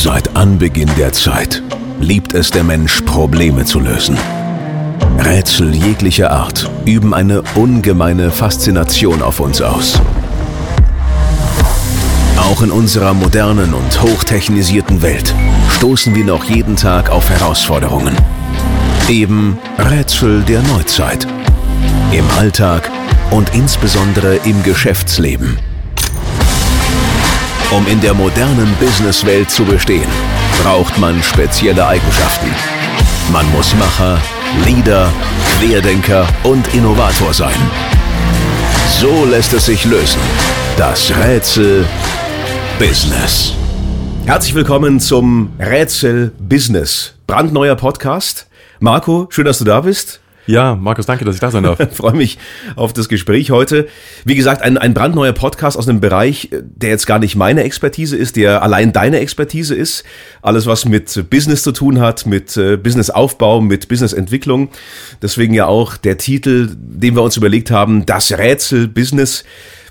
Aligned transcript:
Seit 0.00 0.36
Anbeginn 0.36 0.90
der 0.96 1.12
Zeit 1.12 1.60
liebt 1.98 2.32
es 2.32 2.52
der 2.52 2.62
Mensch, 2.62 3.00
Probleme 3.00 3.64
zu 3.64 3.80
lösen. 3.80 4.16
Rätsel 5.18 5.74
jeglicher 5.74 6.30
Art 6.30 6.70
üben 6.84 7.12
eine 7.12 7.42
ungemeine 7.56 8.30
Faszination 8.30 9.22
auf 9.22 9.40
uns 9.40 9.60
aus. 9.60 10.00
Auch 12.36 12.62
in 12.62 12.70
unserer 12.70 13.12
modernen 13.12 13.74
und 13.74 14.00
hochtechnisierten 14.00 15.02
Welt 15.02 15.34
stoßen 15.72 16.14
wir 16.14 16.24
noch 16.24 16.44
jeden 16.44 16.76
Tag 16.76 17.10
auf 17.10 17.28
Herausforderungen. 17.28 18.14
Eben 19.08 19.58
Rätsel 19.78 20.42
der 20.42 20.62
Neuzeit. 20.62 21.26
Im 22.12 22.24
Alltag 22.38 22.88
und 23.32 23.52
insbesondere 23.52 24.36
im 24.44 24.62
Geschäftsleben. 24.62 25.58
Um 27.70 27.86
in 27.86 28.00
der 28.00 28.14
modernen 28.14 28.74
Businesswelt 28.80 29.50
zu 29.50 29.62
bestehen, 29.62 30.08
braucht 30.62 30.96
man 30.96 31.22
spezielle 31.22 31.86
Eigenschaften. 31.86 32.48
Man 33.30 33.44
muss 33.52 33.74
Macher, 33.74 34.18
Leader, 34.64 35.12
Querdenker 35.58 36.26
und 36.44 36.74
Innovator 36.74 37.34
sein. 37.34 37.60
So 38.98 39.26
lässt 39.26 39.52
es 39.52 39.66
sich 39.66 39.84
lösen. 39.84 40.18
Das 40.78 41.12
Rätsel 41.14 41.86
Business. 42.78 43.52
Herzlich 44.24 44.54
willkommen 44.54 44.98
zum 44.98 45.52
Rätsel 45.58 46.32
Business. 46.38 47.12
Brandneuer 47.26 47.76
Podcast. 47.76 48.46
Marco, 48.80 49.26
schön, 49.28 49.44
dass 49.44 49.58
du 49.58 49.66
da 49.66 49.82
bist. 49.82 50.20
Ja, 50.48 50.76
Markus, 50.76 51.04
danke, 51.04 51.26
dass 51.26 51.34
ich 51.34 51.42
da 51.42 51.50
sein 51.50 51.62
darf. 51.62 51.78
Freue 51.92 52.14
mich 52.14 52.38
auf 52.74 52.94
das 52.94 53.10
Gespräch 53.10 53.50
heute. 53.50 53.86
Wie 54.24 54.34
gesagt, 54.34 54.62
ein, 54.62 54.78
ein 54.78 54.94
brandneuer 54.94 55.34
Podcast 55.34 55.76
aus 55.76 55.86
einem 55.86 56.00
Bereich, 56.00 56.48
der 56.50 56.88
jetzt 56.88 57.06
gar 57.06 57.18
nicht 57.18 57.36
meine 57.36 57.64
Expertise 57.64 58.16
ist, 58.16 58.36
der 58.36 58.62
allein 58.62 58.94
deine 58.94 59.20
Expertise 59.20 59.74
ist. 59.74 60.04
Alles, 60.40 60.64
was 60.64 60.86
mit 60.86 61.28
Business 61.28 61.62
zu 61.62 61.72
tun 61.72 62.00
hat, 62.00 62.24
mit 62.24 62.56
äh, 62.56 62.78
Businessaufbau, 62.78 63.60
mit 63.60 63.88
Businessentwicklung. 63.88 64.70
Deswegen 65.20 65.52
ja 65.52 65.66
auch 65.66 65.98
der 65.98 66.16
Titel, 66.16 66.70
den 66.74 67.14
wir 67.14 67.22
uns 67.22 67.36
überlegt 67.36 67.70
haben, 67.70 68.06
das 68.06 68.32
Rätsel 68.32 68.88
Business. 68.88 69.44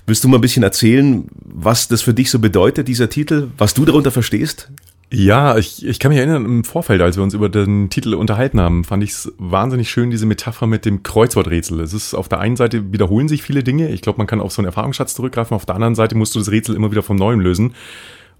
Willst 0.08 0.24
du 0.24 0.28
mal 0.28 0.38
ein 0.38 0.40
bisschen 0.40 0.64
erzählen, 0.64 1.28
was 1.44 1.86
das 1.86 2.02
für 2.02 2.14
dich 2.14 2.32
so 2.32 2.40
bedeutet, 2.40 2.88
dieser 2.88 3.08
Titel, 3.08 3.46
was 3.58 3.74
du 3.74 3.84
darunter 3.84 4.10
verstehst? 4.10 4.68
Ja, 5.10 5.56
ich, 5.56 5.86
ich 5.86 5.98
kann 5.98 6.10
mich 6.10 6.18
erinnern, 6.18 6.44
im 6.44 6.64
Vorfeld, 6.64 7.00
als 7.00 7.16
wir 7.16 7.22
uns 7.22 7.32
über 7.32 7.48
den 7.48 7.88
Titel 7.88 8.12
unterhalten 8.12 8.60
haben, 8.60 8.84
fand 8.84 9.02
ich 9.02 9.10
es 9.10 9.32
wahnsinnig 9.38 9.88
schön, 9.88 10.10
diese 10.10 10.26
Metapher 10.26 10.66
mit 10.66 10.84
dem 10.84 11.02
Kreuzworträtsel. 11.02 11.80
Es 11.80 11.94
ist 11.94 12.12
auf 12.12 12.28
der 12.28 12.40
einen 12.40 12.56
Seite 12.56 12.92
wiederholen 12.92 13.26
sich 13.26 13.42
viele 13.42 13.62
Dinge. 13.62 13.88
Ich 13.88 14.02
glaube, 14.02 14.18
man 14.18 14.26
kann 14.26 14.42
auf 14.42 14.52
so 14.52 14.60
einen 14.60 14.66
Erfahrungsschatz 14.66 15.14
zurückgreifen. 15.14 15.54
Auf 15.54 15.64
der 15.64 15.76
anderen 15.76 15.94
Seite 15.94 16.14
musst 16.14 16.34
du 16.34 16.38
das 16.40 16.50
Rätsel 16.50 16.76
immer 16.76 16.90
wieder 16.90 17.02
vom 17.02 17.16
Neuem 17.16 17.40
lösen. 17.40 17.74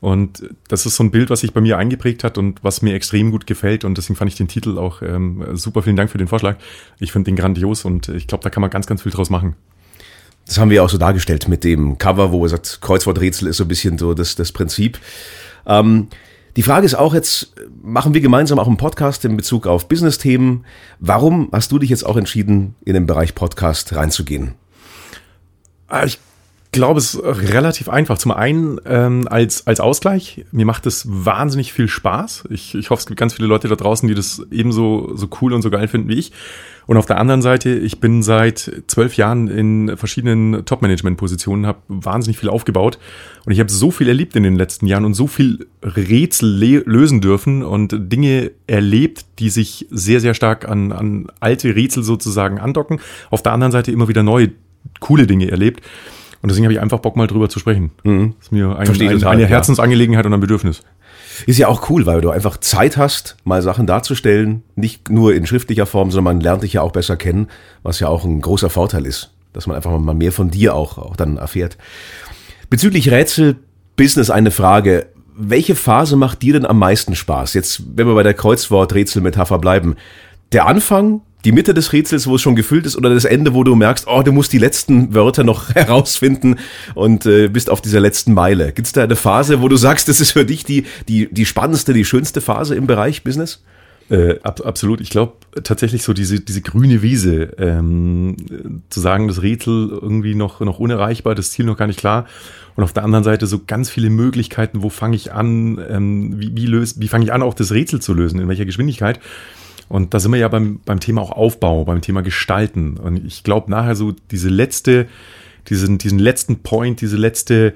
Und 0.01 0.49
das 0.69 0.85
ist 0.85 0.97
so 0.97 1.05
ein 1.05 1.11
Bild, 1.11 1.31
was 1.31 1.41
sich 1.41 1.55
bei 1.55 1.63
mir 1.63 1.79
eingeprägt 1.79 2.23
hat 2.23 2.37
und 2.37 2.63
was 2.63 2.83
mir 2.83 2.95
extrem 2.95 3.31
gut 3.31 3.47
gefällt. 3.47 3.85
Und 3.85 3.97
deswegen 3.97 4.17
fand 4.17 4.31
ich 4.31 4.37
den 4.37 4.49
Titel 4.49 4.77
auch 4.77 5.01
ähm, 5.01 5.45
super. 5.55 5.83
Vielen 5.83 5.97
Dank 5.97 6.11
für 6.11 6.19
den 6.19 6.29
Vorschlag. 6.29 6.57
Ich 7.01 7.13
finde 7.13 7.31
den 7.31 7.37
grandios 7.37 7.87
und 7.87 8.11
ich 8.11 8.27
glaube, 8.27 8.45
da 8.45 8.51
kann 8.51 8.61
man 8.61 8.71
ganz, 8.71 8.87
ganz 8.87 9.03
viel 9.03 9.11
draus 9.11 9.31
machen. 9.31 9.57
Das 10.47 10.59
haben 10.59 10.71
wir 10.71 10.85
auch 10.85 10.91
so 10.91 10.99
dargestellt 10.99 11.49
mit 11.49 11.65
dem 11.65 11.97
Cover, 11.97 12.31
wo 12.31 12.45
er 12.45 12.51
sagt, 12.51 12.81
Kreuzworträtsel 12.83 13.49
ist 13.49 13.57
so 13.57 13.65
ein 13.65 13.69
bisschen 13.69 13.97
so 13.97 14.13
das, 14.13 14.37
das 14.37 14.53
Prinzip. 14.53 14.99
Ähm, 15.67 16.09
die 16.59 16.65
Frage 16.65 16.85
ist 16.85 16.97
auch 16.97 17.15
jetzt, 17.15 17.55
machen 17.85 18.15
wir 18.15 18.21
gemeinsam 18.21 18.59
auch 18.59 18.67
einen 18.67 18.79
Podcast 18.79 19.25
in 19.25 19.37
Bezug 19.37 19.69
auf 19.69 19.87
Business-Themen. 19.87 20.65
Warum 20.99 21.51
hast 21.53 21.71
du 21.71 21.79
dich 21.79 21.89
jetzt 21.89 22.05
auch 22.05 22.17
entschieden, 22.17 22.75
in 22.85 22.95
den 22.95 23.07
Bereich 23.07 23.37
Podcast 23.37 23.95
reinzugehen? 23.95 24.55
Ah, 25.87 26.03
ich 26.03 26.19
glaube, 26.73 26.99
es 26.99 27.15
ist 27.15 27.23
relativ 27.25 27.89
einfach. 27.89 28.19
Zum 28.19 28.33
einen 28.33 28.81
ähm, 28.85 29.27
als, 29.29 29.67
als 29.67 29.81
Ausgleich. 29.81 30.45
Mir 30.53 30.67
macht 30.67 30.87
es 30.87 31.07
wahnsinnig 31.09 31.73
viel 31.73 31.89
Spaß. 31.89 32.45
Ich, 32.51 32.75
ich 32.75 32.91
hoffe, 32.91 33.01
es 33.01 33.07
gibt 33.07 33.19
ganz 33.19 33.35
viele 33.35 33.49
Leute 33.49 33.69
da 33.69 33.77
draußen, 33.77 34.09
die 34.09 34.15
das 34.15 34.43
ebenso 34.51 35.17
so 35.17 35.29
cool 35.41 35.53
und 35.53 35.63
so 35.63 35.71
geil 35.71 35.89
finden 35.89 36.09
wie 36.09 36.19
ich. 36.19 36.33
Und 36.89 36.97
auf 36.97 37.05
der 37.05 37.19
anderen 37.19 37.43
Seite, 37.43 37.69
ich 37.71 38.01
bin 38.01 38.23
seit 38.23 38.83
zwölf 38.87 39.19
Jahren 39.19 39.49
in 39.49 39.99
verschiedenen 39.99 40.65
Top-Management-Positionen, 40.65 41.67
habe 41.67 41.81
wahnsinnig 41.89 42.39
viel 42.39 42.49
aufgebaut 42.49 42.99
und 43.45 43.53
ich 43.53 43.61
habe 43.61 43.71
so 43.71 43.91
viel 43.91 44.09
erlebt 44.09 44.37
in 44.37 44.43
den 44.43 44.57
letzten 44.57 44.87
Jahren 44.87 45.05
und 45.05 45.13
so 45.13 45.27
viel 45.27 45.67
Rätsel 45.83 46.49
lösen 46.87 47.21
dürfen 47.21 47.63
und 47.63 47.95
Dinge 48.11 48.53
erlebt, 48.67 49.27
die 49.39 49.51
sich 49.51 49.87
sehr, 49.91 50.21
sehr 50.21 50.33
stark 50.33 50.67
an, 50.67 50.93
an 50.93 51.27
alte 51.41 51.77
Rätsel 51.77 52.03
sozusagen 52.03 52.59
andocken. 52.59 53.01
Auf 53.29 53.43
der 53.43 53.53
anderen 53.53 53.73
Seite 53.73 53.93
immer 53.93 54.09
wieder 54.09 54.23
neue, 54.23 54.53
coole 54.99 55.27
Dinge 55.27 55.51
erlebt. 55.51 55.83
Und 56.41 56.51
deswegen 56.51 56.67
habe 56.67 56.73
ich 56.73 56.81
einfach 56.81 57.01
Bock, 57.01 57.17
mal 57.17 57.27
drüber 57.27 57.49
zu 57.49 57.59
sprechen. 57.59 57.91
Mhm. 58.05 58.35
Das 58.39 58.47
ist 58.47 58.53
mir 58.53 58.77
ein, 58.77 58.89
ein, 58.89 59.25
eine 59.25 59.47
Herzensangelegenheit 59.47 60.25
und 60.25 60.35
ein 60.35 60.41
Bedürfnis. 60.41 60.83
Ist 61.47 61.59
ja 61.59 61.69
auch 61.69 61.89
cool, 61.91 62.07
weil 62.07 62.21
du 62.21 62.31
einfach 62.31 62.57
Zeit 62.59 62.97
hast, 62.97 63.37
mal 63.45 63.63
Sachen 63.63 63.87
darzustellen, 63.87 64.63
nicht 64.77 65.11
nur 65.11 65.35
in 65.35 65.47
schriftlicher 65.47 65.87
Form, 65.87 66.11
sondern 66.11 66.37
man 66.37 66.41
lernt 66.41 66.63
dich 66.63 66.75
ja 66.75 66.83
auch 66.83 66.93
besser 66.93 67.17
kennen, 67.17 67.49
was 67.83 68.01
ja 68.01 68.09
auch 68.09 68.25
ein 68.25 68.41
großer 68.41 68.71
Vorteil 68.71 69.07
ist, 69.07 69.33
dass 69.53 69.67
man 69.67 69.77
einfach 69.77 69.97
mal 69.99 70.15
mehr 70.15 70.33
von 70.33 70.51
dir 70.51 70.75
auch, 70.75 70.99
auch 70.99 71.17
dann 71.17 71.37
erfährt. 71.37 71.77
Bezüglich 72.71 73.11
Rätsel, 73.11 73.57
Business 73.97 74.31
eine 74.31 74.51
Frage. 74.51 75.07
Welche 75.37 75.75
Phase 75.75 76.17
macht 76.17 76.43
dir 76.43 76.55
denn 76.55 76.67
am 76.67 76.79
meisten 76.79 77.15
Spaß? 77.15 77.55
Jetzt, 77.55 77.83
wenn 77.95 78.07
wir 78.07 78.15
bei 78.15 78.25
der 78.25 78.35
Kreuzwort-Rätsel-Metapher 78.35 79.59
bleiben. 79.59 79.97
Der 80.53 80.67
Anfang 80.67 81.21
die 81.45 81.53
Mitte 81.53 81.73
des 81.73 81.93
Rätsels, 81.93 82.27
wo 82.27 82.35
es 82.35 82.43
schon 82.43 82.57
gefüllt 82.57 82.87
ist, 82.87 82.97
oder 82.97 83.15
das 83.15 83.25
Ende, 83.25 83.55
wo 83.55 83.65
du 83.65 83.75
merkst, 83.75 84.07
oh, 84.09 84.23
du 84.23 84.33
musst 84.33 84.53
die 84.53 84.59
letzten 84.59 85.15
Wörter 85.15 85.45
noch 85.45 85.71
herausfinden 85.75 86.57
und 86.95 87.27
äh, 87.27 87.49
bist 87.49 87.71
auf 87.71 87.81
dieser 87.81 88.01
letzten 88.01 88.35
Meile. 88.35 88.73
Gibt 88.73 88.87
es 88.87 88.93
da 88.93 89.05
eine 89.05 89.17
Phase, 89.17 89.63
wo 89.63 89.69
du 89.69 89.77
sagst, 89.77 90.09
das 90.09 90.21
ist 90.21 90.33
für 90.33 90.45
dich 90.45 90.65
die, 90.65 90.85
die, 91.09 91.33
die 91.33 91.47
spannendste, 91.47 91.93
die 91.93 92.05
schönste 92.05 92.41
Phase 92.41 92.75
im 92.75 92.87
Bereich 92.87 93.23
Business? 93.23 93.63
Äh, 94.11 94.41
ab, 94.43 94.63
absolut. 94.65 95.03
Ich 95.03 95.11
glaube 95.11 95.35
tatsächlich 95.63 96.03
so 96.03 96.15
diese, 96.15 96.41
diese 96.41 96.63
grüne 96.63 97.03
Wiese, 97.03 97.51
ähm, 97.59 98.37
zu 98.89 99.01
sagen, 99.01 99.29
das 99.29 99.43
Rätsel 99.43 99.91
irgendwie 99.91 100.35
noch, 100.35 100.61
noch 100.61 100.79
unerreichbar, 100.79 101.35
das 101.35 101.51
Ziel 101.51 101.67
noch 101.67 101.77
gar 101.77 101.87
nicht 101.87 101.99
klar. 101.99 102.27
Und 102.75 102.85
auf 102.85 102.93
der 102.93 103.05
anderen 103.05 103.25
Seite 103.25 103.47
so 103.47 103.61
ganz 103.67 103.91
viele 103.91 104.09
Möglichkeiten, 104.09 104.83
wo 104.83 104.89
fange 104.89 105.17
ich 105.17 105.33
an, 105.33 105.79
ähm, 105.91 106.41
wie, 106.41 106.57
wie, 106.57 106.67
löse, 106.67 106.95
wie 106.99 107.09
fange 107.09 107.25
ich 107.25 107.33
an, 107.33 107.43
auch 107.43 107.55
das 107.55 107.73
Rätsel 107.73 108.01
zu 108.01 108.15
lösen, 108.15 108.41
in 108.41 108.49
welcher 108.49 108.65
Geschwindigkeit. 108.65 109.21
Und 109.89 110.15
da 110.15 110.21
sind 110.21 110.33
wir 110.33 110.39
ja 110.39 110.49
beim, 110.49 110.81
beim 110.85 111.01
Thema 111.01 111.23
auch 111.23 111.33
Aufbau, 111.33 111.85
beim 111.85 112.01
Thema 112.01 112.23
Gestalten. 112.23 112.97
Und 112.97 113.27
ich 113.27 113.43
glaube 113.43 113.71
nachher 113.71 113.97
so 113.97 114.15
diese 114.31 114.49
letzte, 114.49 115.07
diesen, 115.69 115.99
diesen 115.99 116.19
letzten 116.19 116.63
Point, 116.63 117.01
diese 117.01 117.17
letzte 117.17 117.75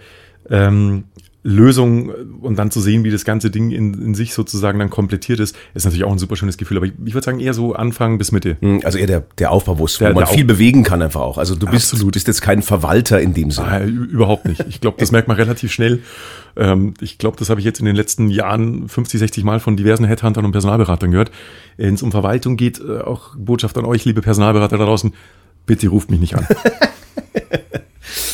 ähm, 0.51 1.05
Lösung 1.45 2.11
und 2.41 2.57
dann 2.57 2.71
zu 2.71 2.81
sehen, 2.81 3.03
wie 3.03 3.11
das 3.11 3.25
ganze 3.25 3.51
Ding 3.51 3.73
in, 3.73 3.95
in 3.95 4.15
sich 4.15 4.33
sozusagen 4.33 4.79
dann 4.79 4.91
komplettiert 4.91 5.41
ist, 5.41 5.57
ist 5.75 5.85
natürlich 5.85 6.05
auch 6.05 6.13
ein 6.13 6.19
super 6.19 6.37
schönes 6.37 6.57
Gefühl. 6.57 6.77
Aber 6.77 6.87
ich, 6.87 6.93
ich 7.05 7.15
würde 7.15 7.25
sagen, 7.25 7.41
eher 7.41 7.53
so 7.53 7.75
Anfang 7.75 8.19
bis 8.19 8.31
Mitte. 8.31 8.57
Hm, 8.61 8.81
also 8.85 8.97
eher 8.97 9.09
der, 9.09 9.25
der 9.39 9.51
Aufbau, 9.51 9.79
wo 9.79 9.87
der, 9.87 10.15
man 10.15 10.27
viel 10.29 10.45
bewegen 10.45 10.85
kann 10.85 11.03
einfach 11.03 11.21
auch. 11.21 11.39
Also 11.39 11.57
du 11.57 11.67
bist, 11.67 11.93
du 12.01 12.11
bist 12.11 12.29
jetzt 12.29 12.43
kein 12.43 12.63
Verwalter 12.63 13.21
in 13.21 13.35
dem 13.35 13.51
Sinne. 13.51 13.69
Ah, 13.69 13.81
überhaupt 13.81 14.47
nicht. 14.47 14.65
Ich 14.69 14.81
glaube, 14.81 14.99
das 15.01 15.11
merkt 15.11 15.27
man 15.27 15.37
relativ 15.37 15.73
schnell. 15.73 16.03
Ähm, 16.57 16.95
ich 17.01 17.19
glaube, 17.19 17.37
das 17.37 17.51
habe 17.51 17.59
ich 17.59 17.67
jetzt 17.67 17.81
in 17.81 17.87
den 17.87 17.97
letzten 17.97 18.29
Jahren 18.29 18.89
50, 18.89 19.19
60 19.19 19.43
Mal 19.43 19.59
von 19.59 19.77
diversen 19.77 20.05
Headhuntern 20.05 20.45
und 20.45 20.53
Personalberatern 20.53 21.11
gehört. 21.11 21.33
Wenn 21.77 21.95
es 21.95 22.03
um 22.03 22.13
Verwaltung 22.13 22.57
geht, 22.57 22.81
äh, 22.81 23.01
auch 23.01 23.35
Botschaft 23.37 23.77
an 23.79 23.85
euch, 23.85 24.05
liebe 24.05 24.23
Personalberater 24.23 24.79
da 24.79 24.85
draußen, 24.85 25.13
bitte 25.67 25.89
ruft 25.89 26.09
mich 26.11 26.21
nicht 26.21 26.37
an. 26.37 26.47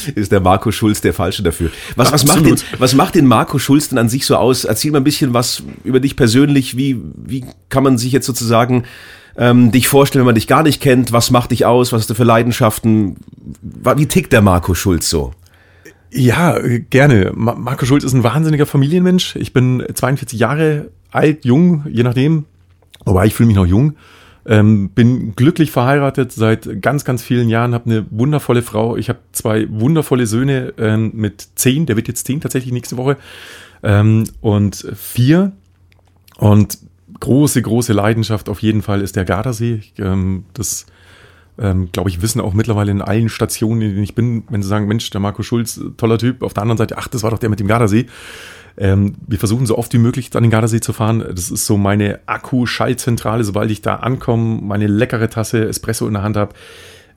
ist 0.07 0.33
der 0.33 0.41
Marco 0.41 0.71
Schulz 0.71 1.01
der 1.01 1.15
Falsche 1.15 1.43
dafür. 1.43 1.71
Was, 1.97 2.13
was, 2.13 2.27
macht 2.27 2.45
den, 2.45 2.57
was 2.79 2.95
macht 2.95 3.15
den 3.15 3.27
Marco 3.27 3.59
Schulz 3.59 3.89
denn 3.89 3.99
an 3.99 4.09
sich 4.09 4.27
so 4.27 4.37
aus? 4.37 4.65
Erzähl 4.65 4.93
mal 4.93 4.99
ein 4.99 5.05
bisschen 5.05 5.35
was 5.35 5.63
über 5.85 6.01
dich 6.01 6.17
persönlich. 6.17 6.77
Wie, 6.77 7.01
wie 7.17 7.45
kann 7.69 7.83
man 7.83 7.99
sich 7.99 8.13
jetzt 8.13 8.27
sozusagen 8.27 8.85
ähm, 9.37 9.71
dich 9.71 9.89
vorstellen, 9.89 10.21
wenn 10.21 10.29
man 10.29 10.35
dich 10.35 10.47
gar 10.47 10.63
nicht 10.63 10.81
kennt? 10.81 11.13
Was 11.13 11.31
macht 11.31 11.51
dich 11.51 11.67
aus? 11.67 11.93
Was 11.93 12.03
hast 12.03 12.11
du 12.11 12.15
für 12.15 12.25
Leidenschaften? 12.25 13.17
Wie 13.63 14.07
tickt 14.07 14.33
der 14.33 14.43
Marco 14.43 14.75
Schulz 14.75 15.11
so? 15.11 15.33
Ja, 16.11 16.59
gerne. 16.91 17.33
Marco 17.35 17.85
Schulz 17.85 18.05
ist 18.05 18.15
ein 18.15 18.25
wahnsinniger 18.25 18.67
Familienmensch. 18.67 19.37
Ich 19.37 19.53
bin 19.53 19.85
42 19.93 20.39
Jahre 20.39 20.91
alt, 21.11 21.45
jung, 21.45 21.85
je 21.91 22.03
nachdem. 22.03 22.47
Wobei 23.05 23.27
ich 23.27 23.35
fühle 23.35 23.49
mich 23.49 23.57
noch 23.57 23.67
jung. 23.67 23.95
Ähm, 24.51 24.89
bin 24.89 25.37
glücklich 25.37 25.71
verheiratet 25.71 26.33
seit 26.33 26.81
ganz, 26.81 27.05
ganz 27.05 27.23
vielen 27.23 27.51
Jahren, 27.51 27.75
habe 27.75 27.91
eine 27.91 28.07
wundervolle 28.11 28.63
Frau. 28.63 28.97
Ich 28.97 29.11
habe 29.11 29.19
zwei 29.33 29.69
wundervolle 29.71 30.27
Söhne 30.27 30.73
ähm, 30.79 31.13
mit 31.15 31.49
zehn, 31.55 31.85
der 31.85 31.97
wird 31.97 32.09
jetzt 32.09 32.27
zehn 32.27 32.41
tatsächlich 32.41 32.73
nächste 32.73 32.97
Woche, 32.97 33.19
ähm, 33.83 34.25
und 34.41 34.87
vier. 34.97 35.53
Und 36.39 36.79
große, 37.21 37.61
große 37.61 37.93
Leidenschaft 37.93 38.49
auf 38.49 38.61
jeden 38.61 38.83
Fall 38.83 39.03
ist 39.03 39.17
der 39.17 39.25
Gardasee. 39.25 39.83
Ähm, 39.99 40.45
das 40.55 40.87
ähm, 41.59 41.91
glaube 41.91 42.09
ich, 42.09 42.23
wissen 42.23 42.41
auch 42.41 42.55
mittlerweile 42.55 42.93
in 42.93 43.03
allen 43.03 43.29
Stationen, 43.29 43.83
in 43.83 43.91
denen 43.91 44.05
ich 44.05 44.15
bin, 44.15 44.45
wenn 44.49 44.63
sie 44.63 44.69
sagen, 44.69 44.87
Mensch, 44.87 45.11
der 45.11 45.21
Marco 45.21 45.43
Schulz, 45.43 45.81
toller 45.97 46.19
Typ. 46.19 46.43
Auf 46.43 46.55
der 46.55 46.63
anderen 46.63 46.79
Seite, 46.79 46.97
ach, 46.99 47.09
das 47.09 47.23
war 47.23 47.31
doch 47.31 47.39
der 47.39 47.51
mit 47.51 47.61
dem 47.61 47.67
Gardasee. 47.67 48.07
Ähm, 48.79 49.17
wir 49.27 49.39
versuchen 49.39 49.67
so 49.67 49.77
oft 49.77 49.93
wie 49.93 49.99
möglich 49.99 50.35
an 50.35 50.45
den 50.45 50.51
Gardasee 50.51 50.81
zu 50.81 50.93
fahren. 50.93 51.25
Das 51.35 51.51
ist 51.51 51.67
so 51.67 51.77
meine 51.77 52.21
Akku-Schaltzentrale, 52.27 53.43
sobald 53.43 53.71
ich 53.71 53.83
da 53.83 53.97
ankomme, 53.97 54.61
meine 54.63 54.87
leckere 54.87 55.29
Tasse 55.29 55.67
Espresso 55.69 56.07
in 56.07 56.15
der 56.15 56.23
Hand 56.23 56.37
habe. 56.37 56.55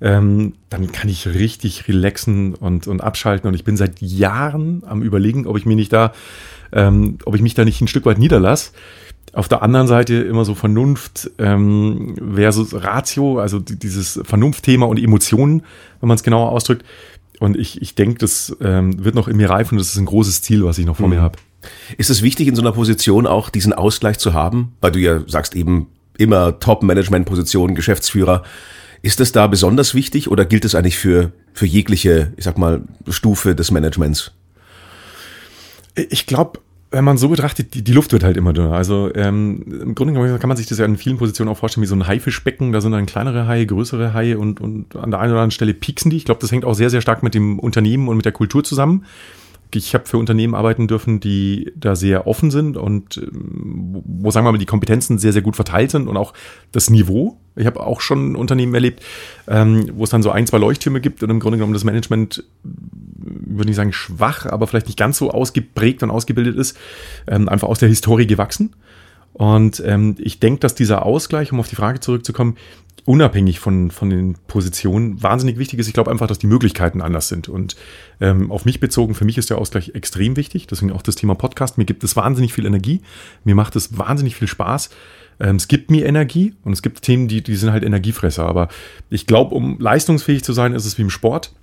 ähm, 0.01 0.53
dann 0.69 0.91
kann 0.91 1.09
ich 1.09 1.27
richtig 1.27 1.87
relaxen 1.87 2.55
und, 2.55 2.87
und 2.87 3.01
abschalten. 3.01 3.47
Und 3.47 3.53
ich 3.53 3.63
bin 3.63 3.77
seit 3.77 4.01
Jahren 4.01 4.81
am 4.85 5.03
überlegen, 5.03 5.45
ob 5.45 5.57
ich 5.57 5.65
mir 5.65 5.75
nicht 5.75 5.93
da, 5.93 6.13
ähm, 6.71 7.19
ob 7.25 7.35
ich 7.35 7.41
mich 7.41 7.53
da 7.53 7.63
nicht 7.63 7.79
ein 7.81 7.87
Stück 7.87 8.05
weit 8.05 8.17
niederlasse. 8.17 8.71
Auf 9.33 9.47
der 9.47 9.61
anderen 9.61 9.87
Seite 9.87 10.15
immer 10.15 10.43
so 10.43 10.55
Vernunft 10.55 11.29
ähm, 11.37 12.15
versus 12.33 12.73
Ratio, 12.73 13.39
also 13.39 13.59
dieses 13.59 14.19
Vernunftthema 14.23 14.87
und 14.87 14.97
Emotionen, 14.97 15.61
wenn 15.99 16.07
man 16.07 16.15
es 16.15 16.23
genauer 16.23 16.51
ausdrückt. 16.51 16.83
Und 17.39 17.55
ich, 17.55 17.81
ich 17.81 17.95
denke, 17.95 18.17
das 18.17 18.55
ähm, 18.61 19.03
wird 19.05 19.15
noch 19.15 19.27
in 19.27 19.37
mir 19.37 19.49
reifen 19.49 19.75
und 19.75 19.79
das 19.79 19.89
ist 19.89 19.97
ein 19.97 20.05
großes 20.05 20.41
Ziel, 20.41 20.65
was 20.65 20.79
ich 20.79 20.85
noch 20.85 20.97
vor 20.97 21.07
mhm. 21.07 21.15
mir 21.15 21.21
habe. 21.21 21.37
Ist 21.97 22.09
es 22.09 22.21
wichtig, 22.21 22.47
in 22.47 22.55
so 22.55 22.61
einer 22.61 22.71
Position 22.71 23.27
auch 23.27 23.49
diesen 23.49 23.73
Ausgleich 23.73 24.17
zu 24.17 24.33
haben? 24.33 24.73
Weil 24.81 24.91
du 24.91 24.99
ja 24.99 25.21
sagst 25.27 25.55
eben 25.55 25.87
immer 26.17 26.59
Top-Management-Position, 26.59 27.75
Geschäftsführer. 27.75 28.43
Ist 29.01 29.19
das 29.19 29.31
da 29.31 29.47
besonders 29.47 29.95
wichtig 29.95 30.29
oder 30.29 30.45
gilt 30.45 30.65
es 30.65 30.75
eigentlich 30.75 30.97
für, 30.97 31.31
für 31.53 31.65
jegliche, 31.65 32.33
ich 32.37 32.43
sag 32.43 32.57
mal, 32.57 32.83
Stufe 33.07 33.55
des 33.55 33.71
Managements? 33.71 34.31
Ich 35.95 36.27
glaube, 36.27 36.59
wenn 36.91 37.05
man 37.05 37.17
so 37.17 37.29
betrachtet, 37.29 37.73
die, 37.73 37.83
die 37.83 37.93
Luft 37.93 38.11
wird 38.11 38.23
halt 38.23 38.37
immer 38.37 38.53
dünner. 38.53 38.73
Also 38.73 39.09
ähm, 39.15 39.63
im 39.81 39.95
Grunde 39.95 40.13
genommen 40.13 40.39
kann 40.39 40.49
man 40.49 40.57
sich 40.57 40.67
das 40.67 40.77
ja 40.77 40.85
in 40.85 40.97
vielen 40.97 41.17
Positionen 41.17 41.49
auch 41.49 41.57
vorstellen 41.57 41.83
wie 41.83 41.87
so 41.87 41.95
ein 41.95 42.05
Haifischbecken. 42.05 42.73
Da 42.73 42.81
sind 42.81 42.91
dann 42.91 43.05
kleinere 43.05 43.47
Haie, 43.47 43.65
größere 43.65 44.13
Haie 44.13 44.37
und, 44.37 44.59
und 44.59 44.95
an 44.95 45.09
der 45.09 45.21
einen 45.21 45.31
oder 45.31 45.41
anderen 45.41 45.51
Stelle 45.51 45.73
pieksen 45.73 46.11
die. 46.11 46.17
Ich 46.17 46.25
glaube, 46.25 46.41
das 46.41 46.51
hängt 46.51 46.65
auch 46.65 46.73
sehr, 46.73 46.89
sehr 46.89 47.01
stark 47.01 47.23
mit 47.23 47.33
dem 47.33 47.59
Unternehmen 47.59 48.09
und 48.09 48.17
mit 48.17 48.25
der 48.25 48.33
Kultur 48.33 48.63
zusammen 48.63 49.05
ich 49.75 49.93
habe 49.93 50.07
für 50.07 50.17
Unternehmen 50.17 50.55
arbeiten 50.55 50.87
dürfen, 50.87 51.19
die 51.19 51.71
da 51.75 51.95
sehr 51.95 52.27
offen 52.27 52.51
sind 52.51 52.77
und 52.77 53.17
ähm, 53.17 54.01
wo, 54.05 54.31
sagen 54.31 54.45
wir 54.45 54.51
mal, 54.51 54.57
die 54.57 54.65
Kompetenzen 54.65 55.17
sehr, 55.17 55.33
sehr 55.33 55.41
gut 55.41 55.55
verteilt 55.55 55.91
sind 55.91 56.07
und 56.07 56.17
auch 56.17 56.33
das 56.71 56.89
Niveau. 56.89 57.37
Ich 57.55 57.65
habe 57.65 57.79
auch 57.79 58.01
schon 58.01 58.35
Unternehmen 58.35 58.73
erlebt, 58.73 59.03
ähm, 59.47 59.89
wo 59.93 60.03
es 60.03 60.09
dann 60.09 60.23
so 60.23 60.31
ein, 60.31 60.47
zwei 60.47 60.57
Leuchttürme 60.57 61.01
gibt 61.01 61.23
und 61.23 61.29
im 61.29 61.39
Grunde 61.39 61.57
genommen 61.57 61.73
das 61.73 61.83
Management, 61.83 62.43
würde 62.63 63.69
ich 63.69 63.75
sagen, 63.75 63.93
schwach, 63.93 64.45
aber 64.45 64.67
vielleicht 64.67 64.87
nicht 64.87 64.99
ganz 64.99 65.17
so 65.17 65.31
ausgeprägt 65.31 66.03
und 66.03 66.11
ausgebildet 66.11 66.55
ist, 66.55 66.77
ähm, 67.27 67.49
einfach 67.49 67.67
aus 67.67 67.79
der 67.79 67.89
Historie 67.89 68.27
gewachsen. 68.27 68.73
Und 69.33 69.81
ähm, 69.85 70.15
ich 70.19 70.39
denke, 70.39 70.59
dass 70.59 70.75
dieser 70.75 71.05
Ausgleich, 71.05 71.51
um 71.51 71.59
auf 71.59 71.67
die 71.67 71.75
Frage 71.75 71.99
zurückzukommen, 71.99 72.57
unabhängig 73.05 73.59
von, 73.59 73.91
von 73.91 74.09
den 74.09 74.35
Positionen 74.47 75.21
wahnsinnig 75.21 75.57
wichtig 75.57 75.79
ist. 75.79 75.87
Ich 75.87 75.93
glaube 75.93 76.11
einfach, 76.11 76.27
dass 76.27 76.39
die 76.39 76.47
Möglichkeiten 76.47 77.01
anders 77.01 77.27
sind. 77.27 77.49
Und 77.49 77.75
ähm, 78.19 78.51
auf 78.51 78.65
mich 78.65 78.79
bezogen, 78.79 79.15
für 79.15 79.25
mich 79.25 79.37
ist 79.37 79.49
der 79.49 79.57
Ausgleich 79.57 79.95
extrem 79.95 80.35
wichtig. 80.35 80.67
Deswegen 80.67 80.91
auch 80.91 81.01
das 81.01 81.15
Thema 81.15 81.35
Podcast. 81.35 81.77
Mir 81.77 81.85
gibt 81.85 82.03
es 82.03 82.15
wahnsinnig 82.15 82.53
viel 82.53 82.65
Energie. 82.65 83.01
Mir 83.43 83.55
macht 83.55 83.75
es 83.75 83.97
wahnsinnig 83.97 84.35
viel 84.35 84.47
Spaß. 84.47 84.89
Ähm, 85.39 85.55
es 85.55 85.67
gibt 85.67 85.89
mir 85.89 86.05
Energie 86.05 86.53
und 86.63 86.73
es 86.73 86.81
gibt 86.81 87.01
Themen, 87.01 87.27
die, 87.27 87.41
die 87.41 87.55
sind 87.55 87.71
halt 87.71 87.83
Energiefresser. 87.83 88.45
Aber 88.45 88.69
ich 89.09 89.25
glaube, 89.25 89.55
um 89.55 89.79
leistungsfähig 89.79 90.43
zu 90.43 90.53
sein, 90.53 90.73
ist 90.73 90.85
es 90.85 90.97
wie 90.97 91.03
im 91.03 91.09
Sport. 91.09 91.53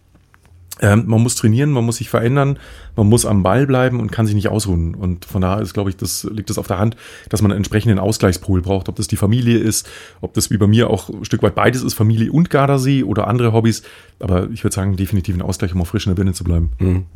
Ähm, 0.80 1.04
man 1.06 1.22
muss 1.22 1.34
trainieren, 1.34 1.70
man 1.70 1.84
muss 1.84 1.96
sich 1.96 2.08
verändern, 2.08 2.58
man 2.96 3.08
muss 3.08 3.26
am 3.26 3.42
Ball 3.42 3.66
bleiben 3.66 4.00
und 4.00 4.12
kann 4.12 4.26
sich 4.26 4.34
nicht 4.34 4.48
ausruhen. 4.48 4.94
Und 4.94 5.25
von 5.25 5.42
daher 5.42 5.60
ist, 5.60 5.75
glaube 5.75 5.90
ich, 5.90 5.96
das 5.96 6.25
liegt 6.25 6.50
es 6.50 6.58
auf 6.58 6.66
der 6.66 6.78
Hand, 6.78 6.96
dass 7.28 7.42
man 7.42 7.50
einen 7.50 7.58
entsprechenden 7.58 7.98
Ausgleichspool 7.98 8.62
braucht. 8.62 8.88
Ob 8.88 8.96
das 8.96 9.08
die 9.08 9.16
Familie 9.16 9.58
ist, 9.58 9.88
ob 10.20 10.34
das 10.34 10.50
wie 10.50 10.56
bei 10.56 10.66
mir 10.66 10.90
auch 10.90 11.08
ein 11.08 11.25
Stück 11.25 11.42
weit 11.42 11.54
beides 11.54 11.82
ist, 11.82 11.94
Familie 11.94 12.30
und 12.32 12.50
Gardasee 12.50 13.02
oder 13.02 13.26
andere 13.26 13.52
Hobbys. 13.52 13.82
Aber 14.20 14.48
ich 14.50 14.64
würde 14.64 14.75
sagen, 14.75 14.96
definitiv 14.96 15.36
ein 15.36 15.42
Ausgleich, 15.42 15.75
um 15.75 15.82
auch 15.82 15.86
frisch 15.86 16.06
in 16.06 16.10
der 16.10 16.16
Birne 16.16 16.32
zu 16.32 16.44
bleiben. 16.44 16.70
Mhm. 16.78 17.06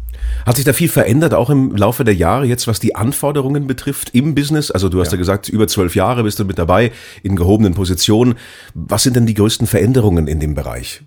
Hat 0.47 0.57
sich 0.57 0.65
da 0.65 0.73
viel 0.73 0.89
verändert, 0.89 1.35
auch 1.35 1.51
im 1.51 1.75
Laufe 1.75 2.05
der 2.05 2.15
Jahre, 2.15 2.47
jetzt 2.47 2.67
was 2.67 2.81
die 2.81 2.95
Anforderungen 2.95 3.67
betrifft 3.67 4.11
im 4.15 4.35
Business? 4.35 4.71
Also 4.71 4.89
du 4.89 5.01
hast 5.01 5.09
ja, 5.09 5.15
ja 5.15 5.19
gesagt, 5.19 5.49
über 5.49 5.67
zwölf 5.69 5.95
Jahre 5.97 6.23
bist 6.23 6.39
du 6.39 6.45
mit 6.45 6.59
dabei, 6.59 6.93
in 7.23 7.37
gehobenen 7.37 7.75
Positionen. 7.75 8.35
Was 8.75 9.05
sind 9.05 9.17
denn 9.17 9.27
die 9.27 9.35
größten 9.35 9.67
Veränderungen 9.67 10.29
in 10.29 10.39
dem 10.41 10.55
Bereich, 10.55 11.03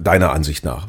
deiner 0.00 0.32
Ansicht 0.32 0.64
nach? 0.64 0.88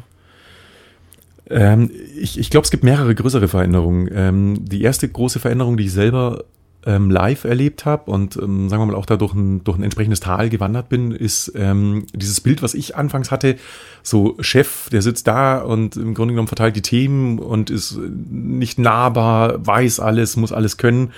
Ähm, 1.50 1.90
ich 2.18 2.38
ich 2.38 2.50
glaube, 2.50 2.64
es 2.64 2.70
gibt 2.70 2.84
mehrere 2.84 3.14
größere 3.14 3.48
Veränderungen. 3.48 4.08
Ähm, 4.12 4.64
die 4.64 4.82
erste 4.82 5.08
große 5.08 5.40
Veränderung, 5.40 5.76
die 5.76 5.84
ich 5.84 5.92
selber 5.92 6.44
ähm, 6.86 7.10
live 7.10 7.44
erlebt 7.44 7.84
habe 7.84 8.10
und 8.10 8.36
ähm, 8.36 8.68
sagen 8.68 8.80
wir 8.82 8.86
mal 8.86 8.94
auch 8.94 9.06
da 9.06 9.16
durch 9.16 9.34
ein, 9.34 9.64
durch 9.64 9.76
ein 9.76 9.82
entsprechendes 9.82 10.20
Tal 10.20 10.48
gewandert 10.48 10.88
bin, 10.88 11.10
ist 11.10 11.52
ähm, 11.56 12.06
dieses 12.14 12.40
Bild, 12.40 12.62
was 12.62 12.74
ich 12.74 12.96
anfangs 12.96 13.30
hatte, 13.30 13.56
so 14.02 14.36
Chef, 14.40 14.88
der 14.90 15.02
sitzt 15.02 15.26
da 15.26 15.58
und 15.58 15.96
im 15.96 16.14
Grunde 16.14 16.32
genommen 16.32 16.48
verteilt 16.48 16.76
die 16.76 16.82
Themen 16.82 17.40
und 17.40 17.70
ist 17.70 17.98
nicht 17.98 18.78
nahbar, 18.78 19.66
weiß 19.66 20.00
alles, 20.00 20.36
muss 20.36 20.52
alles 20.52 20.76
können. 20.76 21.12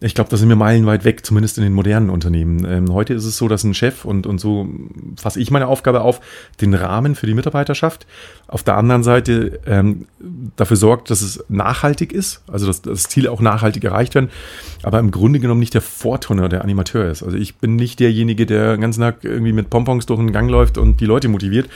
Ich 0.00 0.14
glaube, 0.14 0.28
da 0.28 0.36
sind 0.36 0.50
wir 0.50 0.56
meilenweit 0.56 1.04
weg, 1.04 1.24
zumindest 1.24 1.56
in 1.56 1.64
den 1.64 1.72
modernen 1.72 2.10
Unternehmen. 2.10 2.66
Ähm, 2.68 2.92
heute 2.92 3.14
ist 3.14 3.24
es 3.24 3.38
so, 3.38 3.48
dass 3.48 3.64
ein 3.64 3.72
Chef 3.72 4.04
und, 4.04 4.26
und 4.26 4.38
so 4.38 4.68
fasse 5.16 5.40
ich 5.40 5.50
meine 5.50 5.68
Aufgabe 5.68 6.02
auf, 6.02 6.20
den 6.60 6.74
Rahmen 6.74 7.14
für 7.14 7.26
die 7.26 7.32
Mitarbeiterschaft. 7.32 8.06
Auf 8.46 8.62
der 8.62 8.76
anderen 8.76 9.02
Seite 9.02 9.58
ähm, 9.66 10.06
dafür 10.56 10.76
sorgt, 10.76 11.10
dass 11.10 11.22
es 11.22 11.42
nachhaltig 11.48 12.12
ist, 12.12 12.42
also 12.46 12.66
dass 12.66 12.82
das 12.82 13.04
Ziel 13.04 13.26
auch 13.26 13.40
nachhaltig 13.40 13.84
erreicht 13.84 14.14
werden, 14.14 14.28
aber 14.82 14.98
im 14.98 15.10
Grunde 15.10 15.40
genommen 15.40 15.60
nicht 15.60 15.74
der 15.74 15.80
Vorturner, 15.80 16.50
der 16.50 16.62
Animateur 16.62 17.10
ist. 17.10 17.22
Also 17.22 17.38
ich 17.38 17.56
bin 17.56 17.76
nicht 17.76 17.98
derjenige, 17.98 18.44
der 18.44 18.76
den 18.76 18.82
ganzen 18.82 19.00
Tag 19.00 19.24
irgendwie 19.24 19.52
mit 19.52 19.70
Pompons 19.70 20.04
durch 20.04 20.20
den 20.20 20.32
Gang 20.32 20.50
läuft 20.50 20.76
und 20.76 21.00
die 21.00 21.06
Leute 21.06 21.28
motiviert, 21.28 21.70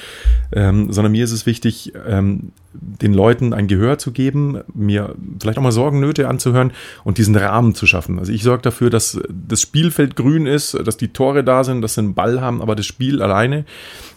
ähm, 0.53 0.93
sondern 0.93 1.13
mir 1.13 1.25
ist 1.25 1.33
es 1.33 1.47
wichtig, 1.47 1.95
ähm, 2.07 2.53
den 2.73 3.15
Leuten 3.15 3.53
ein 3.53 3.67
Gehör 3.67 3.99
zu 3.99 4.13
geben, 4.13 4.61
mir 4.73 5.15
vielleicht 5.41 5.59
auch 5.59 5.63
mal 5.63 5.73
Sorgennöte 5.73 6.29
anzuhören 6.29 6.73
und 7.03 7.19
diesen 7.19 7.35
Rahmen 7.35 7.75
zu 7.75 7.87
schaffen. 7.87 8.10
Also 8.19 8.33
ich 8.33 8.43
sorge 8.43 8.63
dafür, 8.63 8.91
dass 8.91 9.21
das 9.29 9.61
Spielfeld 9.61 10.17
grün 10.17 10.47
ist, 10.47 10.75
dass 10.85 10.97
die 10.97 11.09
Tore 11.09 11.45
da 11.45 11.65
sind, 11.65 11.83
dass 11.83 11.95
sie 11.95 12.01
einen 12.01 12.15
Ball 12.15 12.41
haben, 12.41 12.63
aber 12.63 12.75
das 12.75 12.87
Spiel 12.87 13.23
alleine 13.23 13.65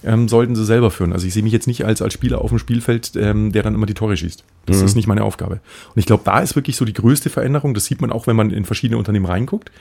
ähm, 0.03 0.27
sollten 0.27 0.55
sie 0.55 0.65
selber 0.65 0.91
führen. 0.91 1.13
Also 1.13 1.27
ich 1.27 1.33
sehe 1.33 1.43
mich 1.43 1.53
jetzt 1.53 1.67
nicht 1.67 1.85
als, 1.85 2.01
als 2.01 2.13
Spieler 2.13 2.41
auf 2.41 2.49
dem 2.49 2.59
Spielfeld, 2.59 3.11
ähm, 3.15 3.51
der 3.51 3.63
dann 3.63 3.75
immer 3.75 3.85
die 3.85 3.93
Tore 3.93 4.17
schießt. 4.17 4.43
Das 4.65 4.79
mhm. 4.79 4.85
ist 4.85 4.95
nicht 4.95 5.07
meine 5.07 5.23
Aufgabe. 5.23 5.55
Und 5.55 5.99
ich 5.99 6.05
glaube, 6.05 6.23
da 6.25 6.39
ist 6.39 6.55
wirklich 6.55 6.75
so 6.75 6.85
die 6.85 6.93
größte 6.93 7.29
Veränderung. 7.29 7.73
Das 7.73 7.85
sieht 7.85 8.01
man 8.01 8.11
auch, 8.11 8.27
wenn 8.27 8.35
man 8.35 8.51
in 8.51 8.65
verschiedene 8.65 8.97
Unternehmen 8.97 9.25
reinguckt. 9.25 9.71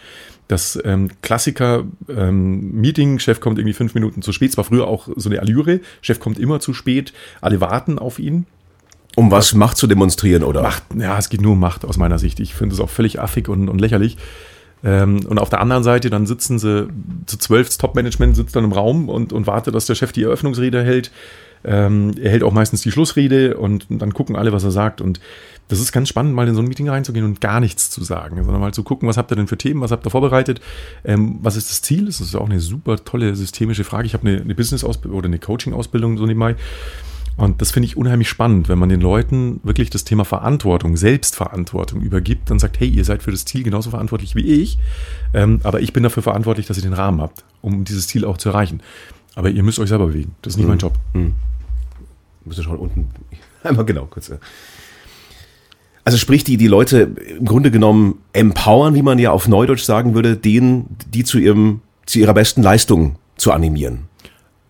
Das 0.48 0.78
ähm, 0.84 1.10
Klassiker 1.22 1.84
ähm, 2.08 2.72
Meeting, 2.72 3.18
Chef 3.18 3.40
kommt 3.40 3.58
irgendwie 3.58 3.74
fünf 3.74 3.94
Minuten 3.94 4.22
zu 4.22 4.32
spät. 4.32 4.50
Es 4.50 4.56
war 4.56 4.64
früher 4.64 4.86
auch 4.86 5.08
so 5.16 5.30
eine 5.30 5.40
Allüre. 5.40 5.80
Chef 6.00 6.20
kommt 6.20 6.38
immer 6.38 6.60
zu 6.60 6.74
spät. 6.74 7.12
Alle 7.40 7.60
warten 7.60 7.98
auf 7.98 8.18
ihn. 8.18 8.46
Um 9.14 9.30
was 9.30 9.54
Macht 9.54 9.76
zu 9.76 9.86
demonstrieren, 9.86 10.42
oder? 10.42 10.62
Macht, 10.62 10.84
ja, 10.98 11.18
es 11.18 11.28
geht 11.28 11.42
nur 11.42 11.52
um 11.52 11.60
Macht 11.60 11.84
aus 11.84 11.96
meiner 11.96 12.18
Sicht. 12.18 12.40
Ich 12.40 12.54
finde 12.54 12.74
es 12.74 12.80
auch 12.80 12.90
völlig 12.90 13.20
affig 13.20 13.48
und, 13.48 13.68
und 13.68 13.80
lächerlich. 13.80 14.16
Ähm, 14.84 15.24
und 15.26 15.38
auf 15.38 15.50
der 15.50 15.60
anderen 15.60 15.84
Seite, 15.84 16.10
dann 16.10 16.26
sitzen 16.26 16.58
sie 16.58 16.88
zu 17.26 17.36
zwölf, 17.38 17.68
das 17.68 17.78
Top-Management 17.78 18.34
sitzt 18.36 18.56
dann 18.56 18.64
im 18.64 18.72
Raum 18.72 19.08
und, 19.08 19.32
und 19.32 19.46
wartet, 19.46 19.74
dass 19.74 19.86
der 19.86 19.94
Chef 19.94 20.12
die 20.12 20.24
Eröffnungsrede 20.24 20.82
hält. 20.82 21.10
Ähm, 21.64 22.12
er 22.20 22.30
hält 22.32 22.42
auch 22.42 22.52
meistens 22.52 22.82
die 22.82 22.90
Schlussrede 22.90 23.56
und, 23.56 23.88
und 23.88 24.00
dann 24.00 24.12
gucken 24.12 24.34
alle, 24.34 24.52
was 24.52 24.64
er 24.64 24.72
sagt. 24.72 25.00
Und 25.00 25.20
das 25.68 25.78
ist 25.78 25.92
ganz 25.92 26.08
spannend, 26.08 26.34
mal 26.34 26.48
in 26.48 26.54
so 26.54 26.60
ein 26.60 26.66
Meeting 26.66 26.88
reinzugehen 26.88 27.24
und 27.24 27.40
gar 27.40 27.60
nichts 27.60 27.88
zu 27.90 28.02
sagen, 28.02 28.36
sondern 28.42 28.60
mal 28.60 28.74
zu 28.74 28.82
gucken, 28.82 29.08
was 29.08 29.16
habt 29.16 29.30
ihr 29.30 29.36
denn 29.36 29.46
für 29.46 29.56
Themen, 29.56 29.80
was 29.80 29.92
habt 29.92 30.04
ihr 30.06 30.10
vorbereitet, 30.10 30.60
ähm, 31.04 31.38
was 31.42 31.56
ist 31.56 31.70
das 31.70 31.82
Ziel? 31.82 32.06
Das 32.06 32.20
ist 32.20 32.34
auch 32.34 32.46
eine 32.48 32.60
super 32.60 32.96
tolle 32.96 33.36
systemische 33.36 33.84
Frage. 33.84 34.06
Ich 34.06 34.14
habe 34.14 34.26
eine, 34.26 34.40
eine 34.40 34.54
Business-Ausbildung 34.54 35.18
oder 35.18 35.28
eine 35.28 35.38
Coaching-Ausbildung 35.38 36.18
so 36.18 36.26
nebenbei. 36.26 36.56
Und 37.36 37.62
das 37.62 37.70
finde 37.70 37.86
ich 37.86 37.96
unheimlich 37.96 38.28
spannend, 38.28 38.68
wenn 38.68 38.78
man 38.78 38.88
den 38.88 39.00
Leuten 39.00 39.60
wirklich 39.62 39.90
das 39.90 40.04
Thema 40.04 40.24
Verantwortung, 40.24 40.96
Selbstverantwortung 40.96 42.02
übergibt 42.02 42.50
und 42.50 42.58
sagt, 42.58 42.78
hey, 42.78 42.88
ihr 42.88 43.04
seid 43.04 43.22
für 43.22 43.30
das 43.30 43.44
Ziel 43.44 43.62
genauso 43.62 43.90
verantwortlich 43.90 44.34
wie 44.34 44.62
ich, 44.62 44.78
ähm, 45.32 45.60
aber 45.62 45.80
ich 45.80 45.92
bin 45.92 46.02
dafür 46.02 46.22
verantwortlich, 46.22 46.66
dass 46.66 46.76
ihr 46.76 46.82
den 46.82 46.92
Rahmen 46.92 47.20
habt, 47.20 47.44
um 47.62 47.84
dieses 47.84 48.06
Ziel 48.06 48.24
auch 48.24 48.36
zu 48.36 48.50
erreichen. 48.50 48.80
Aber 49.34 49.50
ihr 49.50 49.62
müsst 49.62 49.78
euch 49.78 49.88
selber 49.88 50.08
bewegen. 50.08 50.34
Das 50.42 50.52
ist 50.52 50.56
nicht 50.58 50.66
mhm. 50.66 50.70
mein 50.70 50.78
Job. 50.78 50.94
Mhm. 51.14 51.32
Müsste 52.44 52.62
schon 52.62 52.76
unten. 52.76 53.10
Einmal 53.62 53.84
genau, 53.86 54.06
kurz. 54.06 54.30
Also 56.04 56.18
sprich, 56.18 56.44
die, 56.44 56.56
die 56.56 56.66
Leute 56.66 57.14
im 57.38 57.46
Grunde 57.46 57.70
genommen 57.70 58.18
empowern, 58.32 58.94
wie 58.94 59.02
man 59.02 59.18
ja 59.18 59.30
auf 59.30 59.48
Neudeutsch 59.48 59.84
sagen 59.84 60.14
würde, 60.14 60.36
denen, 60.36 60.96
die 61.08 61.24
zu 61.24 61.38
ihrem, 61.38 61.80
zu 62.06 62.18
ihrer 62.18 62.34
besten 62.34 62.62
Leistung 62.62 63.16
zu 63.36 63.52
animieren. 63.52 64.08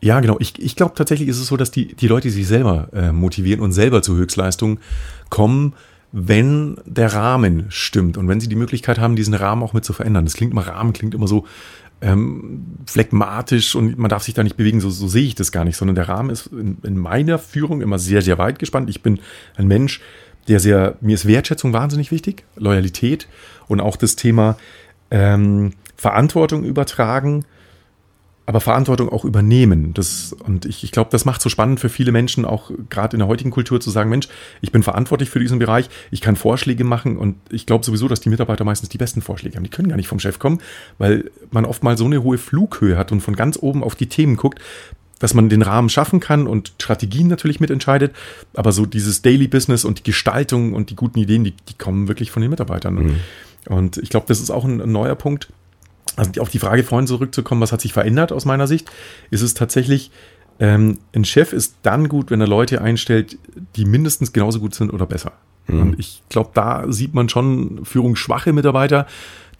Ja, 0.02 0.18
genau. 0.18 0.36
Ich, 0.40 0.60
ich 0.60 0.74
glaube 0.74 0.94
tatsächlich 0.96 1.28
ist 1.28 1.38
es 1.38 1.46
so, 1.46 1.56
dass 1.56 1.70
die, 1.70 1.94
die 1.94 2.08
Leute 2.08 2.28
sich 2.28 2.46
selber 2.46 2.88
äh, 2.92 3.12
motivieren 3.12 3.60
und 3.60 3.72
selber 3.72 4.02
zu 4.02 4.16
Höchstleistungen 4.16 4.80
kommen, 5.30 5.74
wenn 6.10 6.76
der 6.84 7.14
Rahmen 7.14 7.66
stimmt 7.68 8.18
und 8.18 8.26
wenn 8.26 8.40
sie 8.40 8.48
die 8.48 8.56
Möglichkeit 8.56 8.98
haben, 8.98 9.14
diesen 9.14 9.32
Rahmen 9.32 9.62
auch 9.62 9.74
mit 9.74 9.84
zu 9.84 9.92
verändern. 9.92 10.24
Das 10.24 10.34
klingt 10.34 10.52
immer, 10.52 10.66
Rahmen 10.66 10.92
klingt 10.92 11.14
immer 11.14 11.28
so 11.28 11.46
ähm, 12.00 12.64
phlegmatisch 12.84 13.76
und 13.76 13.96
man 13.96 14.08
darf 14.08 14.24
sich 14.24 14.34
da 14.34 14.42
nicht 14.42 14.56
bewegen, 14.56 14.80
so, 14.80 14.90
so 14.90 15.06
sehe 15.06 15.22
ich 15.22 15.36
das 15.36 15.52
gar 15.52 15.64
nicht, 15.64 15.76
sondern 15.76 15.94
der 15.94 16.08
Rahmen 16.08 16.30
ist 16.30 16.48
in, 16.48 16.78
in 16.82 16.98
meiner 16.98 17.38
Führung 17.38 17.80
immer 17.80 18.00
sehr, 18.00 18.22
sehr 18.22 18.38
weit 18.38 18.58
gespannt. 18.58 18.90
Ich 18.90 19.02
bin 19.02 19.20
ein 19.54 19.68
Mensch, 19.68 20.00
der 20.48 20.58
sehr, 20.58 20.96
mir 21.00 21.14
ist 21.14 21.28
Wertschätzung 21.28 21.72
wahnsinnig 21.72 22.10
wichtig, 22.10 22.42
Loyalität 22.56 23.28
und 23.68 23.80
auch 23.80 23.94
das 23.94 24.16
Thema 24.16 24.56
ähm, 25.12 25.74
Verantwortung 25.94 26.64
übertragen 26.64 27.44
aber 28.44 28.60
Verantwortung 28.60 29.08
auch 29.08 29.24
übernehmen. 29.24 29.94
Das, 29.94 30.32
und 30.32 30.64
ich, 30.64 30.82
ich 30.82 30.90
glaube, 30.90 31.10
das 31.10 31.24
macht 31.24 31.40
so 31.40 31.48
spannend 31.48 31.78
für 31.78 31.88
viele 31.88 32.10
Menschen, 32.10 32.44
auch 32.44 32.70
gerade 32.90 33.14
in 33.16 33.20
der 33.20 33.28
heutigen 33.28 33.50
Kultur, 33.50 33.80
zu 33.80 33.90
sagen, 33.90 34.10
Mensch, 34.10 34.28
ich 34.60 34.72
bin 34.72 34.82
verantwortlich 34.82 35.30
für 35.30 35.38
diesen 35.38 35.58
Bereich, 35.58 35.88
ich 36.10 36.20
kann 36.20 36.34
Vorschläge 36.34 36.84
machen 36.84 37.18
und 37.18 37.36
ich 37.50 37.66
glaube 37.66 37.84
sowieso, 37.84 38.08
dass 38.08 38.20
die 38.20 38.30
Mitarbeiter 38.30 38.64
meistens 38.64 38.88
die 38.88 38.98
besten 38.98 39.22
Vorschläge 39.22 39.56
haben. 39.56 39.64
Die 39.64 39.70
können 39.70 39.88
gar 39.88 39.96
nicht 39.96 40.08
vom 40.08 40.18
Chef 40.18 40.38
kommen, 40.38 40.60
weil 40.98 41.30
man 41.50 41.64
oft 41.64 41.84
mal 41.84 41.96
so 41.96 42.04
eine 42.04 42.22
hohe 42.22 42.38
Flughöhe 42.38 42.96
hat 42.96 43.12
und 43.12 43.20
von 43.20 43.36
ganz 43.36 43.58
oben 43.60 43.84
auf 43.84 43.94
die 43.94 44.06
Themen 44.06 44.36
guckt. 44.36 44.60
dass 45.20 45.34
man 45.34 45.48
den 45.48 45.62
Rahmen 45.62 45.88
schaffen 45.88 46.18
kann 46.18 46.48
und 46.48 46.72
Strategien 46.80 47.28
natürlich 47.28 47.60
mitentscheidet, 47.60 48.12
aber 48.54 48.72
so 48.72 48.86
dieses 48.86 49.22
Daily 49.22 49.46
Business 49.46 49.84
und 49.84 50.00
die 50.00 50.02
Gestaltung 50.02 50.72
und 50.72 50.90
die 50.90 50.96
guten 50.96 51.20
Ideen, 51.20 51.44
die, 51.44 51.52
die 51.52 51.74
kommen 51.78 52.08
wirklich 52.08 52.32
von 52.32 52.42
den 52.42 52.50
Mitarbeitern. 52.50 52.94
Mhm. 52.94 53.16
Und 53.68 53.98
ich 53.98 54.08
glaube, 54.08 54.26
das 54.26 54.40
ist 54.40 54.50
auch 54.50 54.64
ein, 54.64 54.80
ein 54.80 54.90
neuer 54.90 55.14
Punkt. 55.14 55.46
Also 56.16 56.40
auf 56.40 56.50
die 56.50 56.58
Frage 56.58 56.84
vorhin 56.84 57.06
zurückzukommen, 57.06 57.60
was 57.60 57.72
hat 57.72 57.80
sich 57.80 57.92
verändert 57.92 58.32
aus 58.32 58.44
meiner 58.44 58.66
Sicht, 58.66 58.90
ist 59.30 59.42
es 59.42 59.54
tatsächlich, 59.54 60.10
ähm, 60.60 60.98
ein 61.14 61.24
Chef 61.24 61.52
ist 61.52 61.76
dann 61.82 62.08
gut, 62.08 62.30
wenn 62.30 62.40
er 62.40 62.46
Leute 62.46 62.82
einstellt, 62.82 63.38
die 63.76 63.84
mindestens 63.84 64.32
genauso 64.32 64.60
gut 64.60 64.74
sind 64.74 64.92
oder 64.92 65.06
besser. 65.06 65.32
Mhm. 65.66 65.80
Und 65.80 65.98
ich 65.98 66.22
glaube, 66.28 66.50
da 66.54 66.84
sieht 66.88 67.14
man 67.14 67.28
schon 67.28 67.84
führungsschwache 67.84 68.52
Mitarbeiter, 68.52 69.06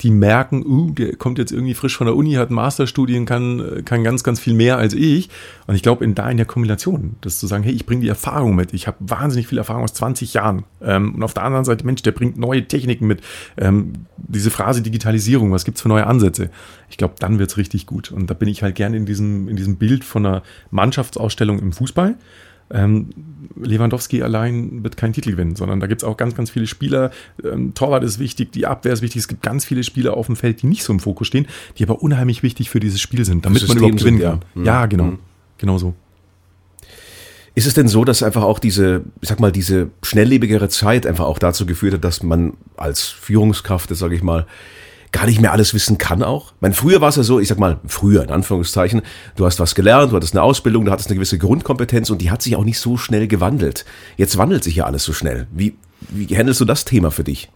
die 0.02 0.10
merken, 0.10 0.64
uh, 0.66 0.90
der 0.90 1.16
kommt 1.16 1.38
jetzt 1.38 1.52
irgendwie 1.52 1.74
frisch 1.74 1.96
von 1.96 2.06
der 2.06 2.16
Uni, 2.16 2.32
hat 2.34 2.50
Masterstudien, 2.50 3.24
kann, 3.24 3.82
kann 3.84 4.02
ganz, 4.02 4.24
ganz 4.24 4.40
viel 4.40 4.54
mehr 4.54 4.76
als 4.76 4.94
ich. 4.94 5.30
Und 5.66 5.76
ich 5.76 5.82
glaube, 5.82 6.04
in 6.04 6.14
da 6.14 6.28
in 6.28 6.36
der 6.36 6.46
Kombination, 6.46 7.16
das 7.20 7.38
zu 7.38 7.46
sagen, 7.46 7.62
hey, 7.62 7.72
ich 7.72 7.86
bringe 7.86 8.02
die 8.02 8.08
Erfahrung 8.08 8.56
mit. 8.56 8.74
Ich 8.74 8.86
habe 8.86 8.96
wahnsinnig 9.00 9.46
viel 9.46 9.58
Erfahrung 9.58 9.84
aus 9.84 9.94
20 9.94 10.34
Jahren. 10.34 10.64
Ähm, 10.80 11.14
und 11.14 11.22
auf 11.22 11.34
der 11.34 11.44
anderen 11.44 11.64
Seite, 11.64 11.86
Mensch, 11.86 12.02
der 12.02 12.12
bringt 12.12 12.36
neue 12.36 12.66
Techniken 12.66 13.06
mit. 13.06 13.20
Ähm, 13.56 13.92
diese 14.16 14.50
Phrase 14.50 14.82
Digitalisierung, 14.82 15.52
was 15.52 15.64
gibt's 15.64 15.82
für 15.82 15.88
neue 15.88 16.06
Ansätze? 16.06 16.50
Ich 16.90 16.96
glaube, 16.96 17.14
dann 17.18 17.38
wird's 17.38 17.56
richtig 17.56 17.86
gut. 17.86 18.10
Und 18.10 18.28
da 18.28 18.34
bin 18.34 18.48
ich 18.48 18.62
halt 18.62 18.74
gerne 18.74 18.96
in 18.96 19.06
diesem, 19.06 19.48
in 19.48 19.56
diesem 19.56 19.76
Bild 19.76 20.04
von 20.04 20.26
einer 20.26 20.42
Mannschaftsausstellung 20.70 21.60
im 21.60 21.72
Fußball 21.72 22.16
ähm, 22.72 23.10
Lewandowski 23.60 24.22
allein 24.22 24.82
wird 24.82 24.96
keinen 24.96 25.12
Titel 25.12 25.32
gewinnen, 25.32 25.56
sondern 25.56 25.80
da 25.80 25.86
gibt 25.86 26.02
es 26.02 26.08
auch 26.08 26.16
ganz, 26.16 26.34
ganz 26.34 26.50
viele 26.50 26.66
Spieler. 26.66 27.10
Ähm, 27.44 27.74
Torwart 27.74 28.02
ist 28.02 28.18
wichtig, 28.18 28.52
die 28.52 28.66
Abwehr 28.66 28.92
ist 28.92 29.02
wichtig. 29.02 29.20
Es 29.20 29.28
gibt 29.28 29.42
ganz 29.42 29.64
viele 29.64 29.84
Spieler 29.84 30.16
auf 30.16 30.26
dem 30.26 30.36
Feld, 30.36 30.62
die 30.62 30.66
nicht 30.66 30.82
so 30.82 30.92
im 30.92 31.00
Fokus 31.00 31.26
stehen, 31.26 31.46
die 31.78 31.84
aber 31.84 32.02
unheimlich 32.02 32.42
wichtig 32.42 32.70
für 32.70 32.80
dieses 32.80 33.00
Spiel 33.00 33.24
sind, 33.24 33.44
damit 33.44 33.66
man 33.68 33.76
überhaupt 33.76 33.98
gewinnen 33.98 34.20
kann. 34.20 34.40
Ja, 34.54 34.62
ja 34.64 34.86
genau. 34.86 35.04
Mhm. 35.04 35.18
Genau 35.58 35.78
so. 35.78 35.94
Ist 37.54 37.66
es 37.66 37.74
denn 37.74 37.86
so, 37.86 38.04
dass 38.04 38.22
einfach 38.22 38.42
auch 38.42 38.58
diese, 38.58 39.02
ich 39.20 39.28
sag 39.28 39.38
mal, 39.38 39.52
diese 39.52 39.90
schnelllebigere 40.02 40.70
Zeit 40.70 41.06
einfach 41.06 41.26
auch 41.26 41.38
dazu 41.38 41.66
geführt 41.66 41.94
hat, 41.94 42.04
dass 42.04 42.22
man 42.22 42.54
als 42.76 43.02
Führungskraft, 43.02 43.94
sage 43.94 44.14
ich 44.14 44.22
mal, 44.22 44.46
gar 45.12 45.26
nicht 45.26 45.40
mehr 45.40 45.52
alles 45.52 45.74
wissen 45.74 45.98
kann 45.98 46.22
auch. 46.22 46.54
Mein 46.60 46.72
früher 46.72 47.00
war 47.00 47.10
es 47.10 47.16
ja 47.16 47.22
so, 47.22 47.38
ich 47.38 47.48
sag 47.48 47.58
mal, 47.58 47.78
früher 47.86 48.22
in 48.22 48.30
Anführungszeichen, 48.30 49.02
du 49.36 49.46
hast 49.46 49.60
was 49.60 49.74
gelernt, 49.74 50.12
du 50.12 50.16
hattest 50.16 50.34
eine 50.34 50.42
Ausbildung, 50.42 50.86
du 50.86 50.90
hattest 50.90 51.08
eine 51.08 51.16
gewisse 51.16 51.38
Grundkompetenz 51.38 52.10
und 52.10 52.22
die 52.22 52.30
hat 52.30 52.42
sich 52.42 52.56
auch 52.56 52.64
nicht 52.64 52.78
so 52.78 52.96
schnell 52.96 53.28
gewandelt. 53.28 53.84
Jetzt 54.16 54.38
wandelt 54.38 54.64
sich 54.64 54.76
ja 54.76 54.86
alles 54.86 55.04
so 55.04 55.12
schnell. 55.12 55.46
Wie, 55.52 55.76
wie 56.08 56.36
handelst 56.36 56.60
du 56.60 56.64
das 56.64 56.84
Thema 56.84 57.10
für 57.10 57.24
dich? 57.24 57.50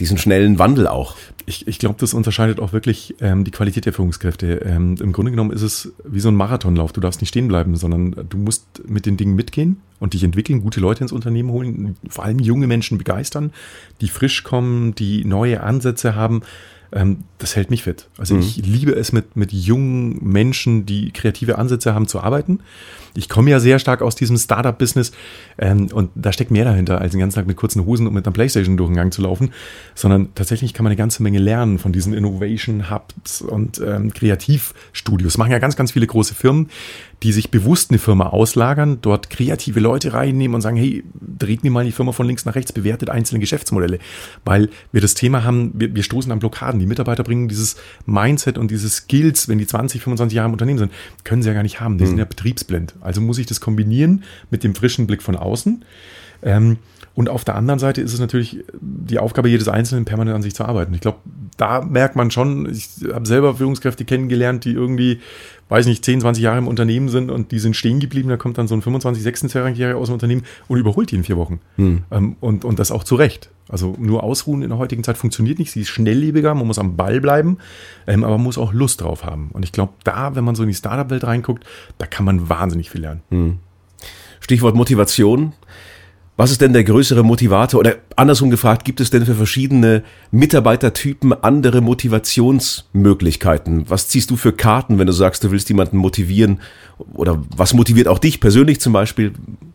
Diesen 0.00 0.18
schnellen 0.18 0.58
Wandel 0.58 0.88
auch. 0.88 1.14
Ich, 1.46 1.68
ich 1.68 1.78
glaube, 1.78 1.96
das 1.98 2.14
unterscheidet 2.14 2.58
auch 2.58 2.72
wirklich 2.72 3.14
ähm, 3.20 3.44
die 3.44 3.50
Qualität 3.50 3.86
der 3.86 3.92
Führungskräfte. 3.92 4.62
Ähm, 4.64 4.96
Im 5.00 5.12
Grunde 5.12 5.30
genommen 5.30 5.52
ist 5.52 5.62
es 5.62 5.92
wie 6.04 6.20
so 6.20 6.28
ein 6.28 6.34
Marathonlauf. 6.34 6.92
Du 6.92 7.00
darfst 7.00 7.20
nicht 7.20 7.28
stehen 7.28 7.48
bleiben, 7.48 7.76
sondern 7.76 8.26
du 8.28 8.38
musst 8.38 8.82
mit 8.88 9.06
den 9.06 9.16
Dingen 9.16 9.34
mitgehen 9.34 9.80
und 10.00 10.14
dich 10.14 10.24
entwickeln, 10.24 10.62
gute 10.62 10.80
Leute 10.80 11.04
ins 11.04 11.12
Unternehmen 11.12 11.50
holen, 11.50 11.96
vor 12.08 12.24
allem 12.24 12.38
junge 12.38 12.66
Menschen 12.66 12.98
begeistern, 12.98 13.52
die 14.00 14.08
frisch 14.08 14.42
kommen, 14.42 14.94
die 14.94 15.24
neue 15.24 15.62
Ansätze 15.62 16.14
haben. 16.14 16.42
Ähm, 16.92 17.24
das 17.38 17.56
hält 17.56 17.70
mich 17.70 17.84
fit. 17.84 18.08
Also 18.18 18.34
mhm. 18.34 18.40
ich 18.40 18.56
liebe 18.56 18.92
es, 18.92 19.12
mit, 19.12 19.36
mit 19.36 19.52
jungen 19.52 20.18
Menschen, 20.22 20.86
die 20.86 21.12
kreative 21.12 21.58
Ansätze 21.58 21.94
haben, 21.94 22.06
zu 22.06 22.20
arbeiten. 22.20 22.60
Ich 23.14 23.28
komme 23.28 23.50
ja 23.50 23.60
sehr 23.60 23.78
stark 23.78 24.02
aus 24.02 24.14
diesem 24.14 24.36
Startup-Business 24.36 25.12
ähm, 25.58 25.88
und 25.92 26.10
da 26.14 26.32
steckt 26.32 26.50
mehr 26.50 26.64
dahinter, 26.64 27.00
als 27.00 27.12
den 27.12 27.20
ganzen 27.20 27.36
Tag 27.36 27.46
mit 27.46 27.56
kurzen 27.56 27.84
Hosen 27.84 28.06
und 28.06 28.14
mit 28.14 28.26
einer 28.26 28.32
Playstation 28.32 28.76
durch 28.76 28.88
den 28.88 28.96
Gang 28.96 29.12
zu 29.12 29.22
laufen, 29.22 29.52
sondern 29.94 30.34
tatsächlich 30.34 30.74
kann 30.74 30.84
man 30.84 30.90
eine 30.90 30.96
ganze 30.96 31.22
Menge 31.22 31.38
lernen 31.38 31.78
von 31.78 31.92
diesen 31.92 32.12
Innovation 32.12 32.90
Hubs 32.90 33.42
und 33.42 33.80
ähm, 33.84 34.12
Kreativstudios. 34.12 35.32
Das 35.32 35.38
machen 35.38 35.52
ja 35.52 35.58
ganz, 35.58 35.76
ganz 35.76 35.92
viele 35.92 36.06
große 36.06 36.34
Firmen, 36.34 36.68
die 37.22 37.32
sich 37.32 37.50
bewusst 37.50 37.90
eine 37.90 37.98
Firma 37.98 38.28
auslagern, 38.28 38.98
dort 39.02 39.28
kreative 39.28 39.80
Leute 39.80 40.14
reinnehmen 40.14 40.54
und 40.54 40.60
sagen, 40.62 40.76
hey, 40.76 41.04
dreht 41.20 41.62
mir 41.62 41.70
mal 41.70 41.84
die 41.84 41.92
Firma 41.92 42.12
von 42.12 42.26
links 42.26 42.46
nach 42.46 42.54
rechts, 42.54 42.72
bewertet 42.72 43.10
einzelne 43.10 43.40
Geschäftsmodelle, 43.40 43.98
weil 44.44 44.70
wir 44.92 45.00
das 45.00 45.14
Thema 45.14 45.44
haben, 45.44 45.72
wir, 45.74 45.94
wir 45.94 46.02
stoßen 46.02 46.32
an 46.32 46.38
Blockaden. 46.38 46.80
Die 46.80 46.86
Mitarbeiter 46.86 47.22
bringen 47.22 47.48
dieses 47.48 47.76
Mindset 48.06 48.56
und 48.56 48.70
diese 48.70 48.88
Skills, 48.88 49.48
wenn 49.48 49.58
die 49.58 49.66
20, 49.66 50.02
25 50.02 50.36
Jahre 50.36 50.48
im 50.48 50.52
Unternehmen 50.52 50.78
sind, 50.78 50.92
können 51.24 51.42
sie 51.42 51.48
ja 51.48 51.54
gar 51.54 51.62
nicht 51.62 51.80
haben. 51.80 51.98
Die 51.98 52.04
mhm. 52.04 52.08
sind 52.08 52.18
ja 52.18 52.24
betriebsblind. 52.24 52.94
Also 53.00 53.20
muss 53.20 53.38
ich 53.38 53.46
das 53.46 53.60
kombinieren 53.60 54.24
mit 54.50 54.64
dem 54.64 54.74
frischen 54.74 55.06
Blick 55.06 55.22
von 55.22 55.36
außen. 55.36 55.84
Ähm, 56.42 56.78
und 57.20 57.28
auf 57.28 57.44
der 57.44 57.54
anderen 57.54 57.78
Seite 57.78 58.00
ist 58.00 58.14
es 58.14 58.18
natürlich 58.18 58.64
die 58.80 59.18
Aufgabe 59.18 59.50
jedes 59.50 59.68
Einzelnen, 59.68 60.06
permanent 60.06 60.36
an 60.36 60.40
sich 60.40 60.54
zu 60.54 60.64
arbeiten. 60.64 60.94
Ich 60.94 61.02
glaube, 61.02 61.18
da 61.58 61.82
merkt 61.82 62.16
man 62.16 62.30
schon, 62.30 62.66
ich 62.72 62.88
habe 63.12 63.26
selber 63.26 63.56
Führungskräfte 63.56 64.06
kennengelernt, 64.06 64.64
die 64.64 64.72
irgendwie, 64.72 65.20
weiß 65.68 65.84
nicht, 65.84 66.02
10, 66.02 66.22
20 66.22 66.42
Jahre 66.42 66.56
im 66.56 66.66
Unternehmen 66.66 67.10
sind 67.10 67.30
und 67.30 67.52
die 67.52 67.58
sind 67.58 67.76
stehen 67.76 68.00
geblieben. 68.00 68.30
Da 68.30 68.38
kommt 68.38 68.56
dann 68.56 68.68
so 68.68 68.74
ein 68.74 68.80
25, 68.80 69.22
26-Jähriger 69.22 69.96
aus 69.96 70.08
dem 70.08 70.14
Unternehmen 70.14 70.44
und 70.66 70.78
überholt 70.78 71.10
die 71.10 71.16
in 71.16 71.24
vier 71.24 71.36
Wochen. 71.36 71.60
Hm. 71.76 72.04
Ähm, 72.10 72.36
und, 72.40 72.64
und 72.64 72.78
das 72.78 72.90
auch 72.90 73.04
zu 73.04 73.16
Recht. 73.16 73.50
Also 73.68 73.94
nur 73.98 74.22
ausruhen 74.22 74.62
in 74.62 74.70
der 74.70 74.78
heutigen 74.78 75.04
Zeit 75.04 75.18
funktioniert 75.18 75.58
nicht. 75.58 75.72
Sie 75.72 75.82
ist 75.82 75.90
schnelllebiger, 75.90 76.54
man 76.54 76.66
muss 76.66 76.78
am 76.78 76.96
Ball 76.96 77.20
bleiben, 77.20 77.58
ähm, 78.06 78.24
aber 78.24 78.38
man 78.38 78.44
muss 78.44 78.56
auch 78.56 78.72
Lust 78.72 79.02
drauf 79.02 79.26
haben. 79.26 79.50
Und 79.52 79.62
ich 79.62 79.72
glaube, 79.72 79.92
da, 80.04 80.34
wenn 80.36 80.44
man 80.44 80.54
so 80.54 80.62
in 80.62 80.70
die 80.70 80.74
Startup-Welt 80.74 81.24
reinguckt, 81.24 81.66
da 81.98 82.06
kann 82.06 82.24
man 82.24 82.48
wahnsinnig 82.48 82.88
viel 82.88 83.02
lernen. 83.02 83.20
Hm. 83.28 83.58
Stichwort 84.40 84.74
Motivation. 84.74 85.52
Was 86.40 86.50
ist 86.50 86.62
denn 86.62 86.72
der 86.72 86.84
größere 86.84 87.22
Motivator? 87.22 87.80
Oder 87.80 87.96
andersrum 88.16 88.48
gefragt, 88.48 88.86
gibt 88.86 89.00
es 89.00 89.10
denn 89.10 89.26
für 89.26 89.34
verschiedene 89.34 90.02
Mitarbeitertypen 90.30 91.34
andere 91.34 91.82
Motivationsmöglichkeiten? 91.82 93.84
Was 93.90 94.08
ziehst 94.08 94.30
du 94.30 94.38
für 94.38 94.54
Karten, 94.54 94.98
wenn 94.98 95.06
du 95.06 95.12
sagst, 95.12 95.44
du 95.44 95.50
willst 95.50 95.68
jemanden 95.68 95.98
motivieren? 95.98 96.60
Oder 97.12 97.42
was 97.54 97.74
motiviert 97.74 98.08
auch 98.08 98.18
dich 98.18 98.40
persönlich 98.40 98.80
zum 98.80 98.94
Beispiel? 98.94 99.34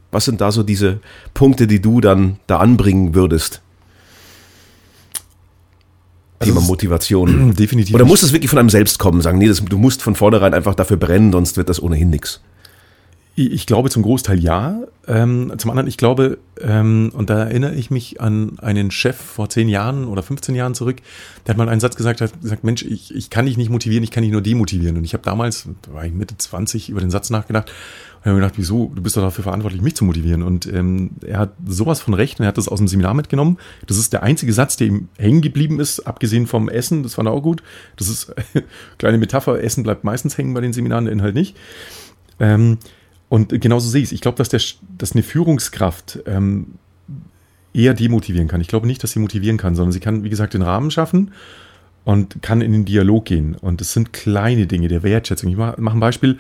Was 0.10 0.26
sind 0.26 0.42
da 0.42 0.52
so 0.52 0.64
diese 0.64 1.02
Punkte, 1.36 1.68
die 1.68 1.84
du 1.84 2.02
dann 2.02 2.38
da 2.48 2.58
anbringen 2.58 3.14
würdest? 3.14 3.62
Also 6.40 6.52
Thema 6.52 6.66
Motivation. 6.66 7.54
Definitiv. 7.56 7.94
Oder 7.94 8.06
muss 8.06 8.24
es 8.24 8.34
wirklich 8.34 8.50
von 8.50 8.58
einem 8.58 8.72
selbst 8.72 8.98
kommen? 8.98 9.22
Sagen, 9.22 9.38
nee, 9.38 9.48
das, 9.48 9.64
du 9.64 9.78
musst 9.78 10.02
von 10.02 10.16
vornherein 10.16 10.56
einfach 10.56 10.74
dafür 10.74 10.98
brennen, 10.98 11.32
sonst 11.32 11.58
wird 11.58 11.70
das 11.70 11.80
ohnehin 11.80 12.10
nichts. 12.10 12.42
Ich 13.38 13.66
glaube 13.66 13.90
zum 13.90 14.02
Großteil 14.02 14.40
ja. 14.40 14.84
Ähm, 15.08 15.52
zum 15.58 15.70
anderen, 15.70 15.88
ich 15.88 15.98
glaube, 15.98 16.38
ähm, 16.62 17.12
und 17.14 17.30
da 17.30 17.40
erinnere 17.40 17.76
ich 17.76 17.92
mich 17.92 18.22
an 18.22 18.58
einen 18.60 18.92
Chef 18.92 19.18
vor 19.18 19.50
zehn 19.50 19.68
Jahren 19.68 20.06
oder 20.06 20.24
15 20.24 20.56
Jahren 20.56 20.74
zurück, 20.74 20.98
der 21.46 21.54
hat 21.54 21.58
mal 21.58 21.68
einen 21.68 21.82
Satz 21.82 21.98
gesagt, 21.98 22.22
hat 22.22 22.42
gesagt, 22.42 22.64
Mensch, 22.64 22.84
ich, 22.84 23.14
ich 23.14 23.30
kann 23.30 23.46
dich 23.46 23.58
nicht 23.58 23.70
motivieren, 23.70 24.06
ich 24.06 24.12
kann 24.12 24.24
dich 24.24 24.32
nur 24.32 24.42
demotivieren. 24.42 24.96
Und 24.96 25.04
ich 25.04 25.14
habe 25.14 25.24
damals, 25.24 25.68
da 25.82 25.94
war 25.94 26.06
ich 26.06 26.14
Mitte 26.14 26.38
20, 26.38 26.88
über 26.88 27.02
den 27.02 27.12
Satz 27.12 27.30
nachgedacht 27.30 27.70
und 28.20 28.26
habe 28.26 28.36
mir 28.36 28.42
gedacht, 28.42 28.58
wieso, 28.58 28.94
du 28.96 29.02
bist 29.02 29.18
doch 29.18 29.22
dafür 29.22 29.44
verantwortlich, 29.44 29.82
mich 29.82 29.98
zu 29.98 30.06
motivieren. 30.06 30.42
Und 30.42 30.66
ähm, 30.68 31.12
er 31.22 31.40
hat 31.40 31.52
sowas 31.68 32.00
von 32.00 32.14
recht 32.14 32.40
und 32.40 32.46
er 32.46 32.48
hat 32.48 32.58
das 32.58 32.70
aus 32.70 32.80
dem 32.80 32.88
Seminar 32.88 33.16
mitgenommen. 33.16 33.58
Das 33.86 33.98
ist 33.98 34.14
der 34.14 34.24
einzige 34.24 34.54
Satz, 34.54 34.78
der 34.78 34.88
ihm 34.88 35.10
hängen 35.18 35.42
geblieben 35.42 35.82
ist, 35.82 36.00
abgesehen 36.00 36.48
vom 36.48 36.70
Essen, 36.70 37.04
das 37.04 37.16
fand 37.16 37.28
er 37.28 37.34
auch 37.34 37.44
gut. 37.44 37.64
Das 37.98 38.08
ist 38.08 38.34
kleine 38.98 39.18
Metapher, 39.18 39.62
Essen 39.62 39.84
bleibt 39.84 40.06
meistens 40.06 40.38
hängen 40.38 40.54
bei 40.54 40.62
den 40.62 40.72
Seminaren, 40.72 41.04
der 41.04 41.12
Inhalt 41.12 41.36
nicht. 41.36 41.58
Ähm, 42.40 42.78
und 43.30 43.60
genauso 43.62 43.90
sehe 43.90 44.02
ich 44.02 44.10
es. 44.10 44.12
Ich 44.12 44.22
glaube, 44.22 44.38
dass, 44.38 44.50
der, 44.50 44.62
dass 44.98 45.14
eine 45.14 45.24
Führungskraft 45.24 46.20
ähm, 46.26 46.76
eher 47.74 47.94
demotivieren 47.94 48.48
kann. 48.48 48.62
Ich 48.62 48.68
glaube 48.68 48.88
nicht, 48.88 49.04
dass 49.04 49.12
sie 49.12 49.20
motivieren 49.20 49.58
kann, 49.58 49.76
sondern 49.76 49.92
sie 49.92 50.00
kann, 50.00 50.24
wie 50.24 50.30
gesagt, 50.30 50.54
den 50.54 50.62
Rahmen 50.62 50.92
schaffen 50.92 51.32
und 52.04 52.42
kann 52.42 52.62
in 52.62 52.72
den 52.72 52.86
Dialog 52.86 53.26
gehen. 53.26 53.56
Und 53.56 53.82
es 53.82 53.94
sind 53.94 54.14
kleine 54.14 54.68
Dinge 54.68 54.88
der 54.88 55.04
Wertschätzung. 55.04 55.50
Ich 55.50 55.58
mache 55.58 55.76
mach 55.80 55.94
ein 55.94 56.00
Beispiel. 56.00 56.38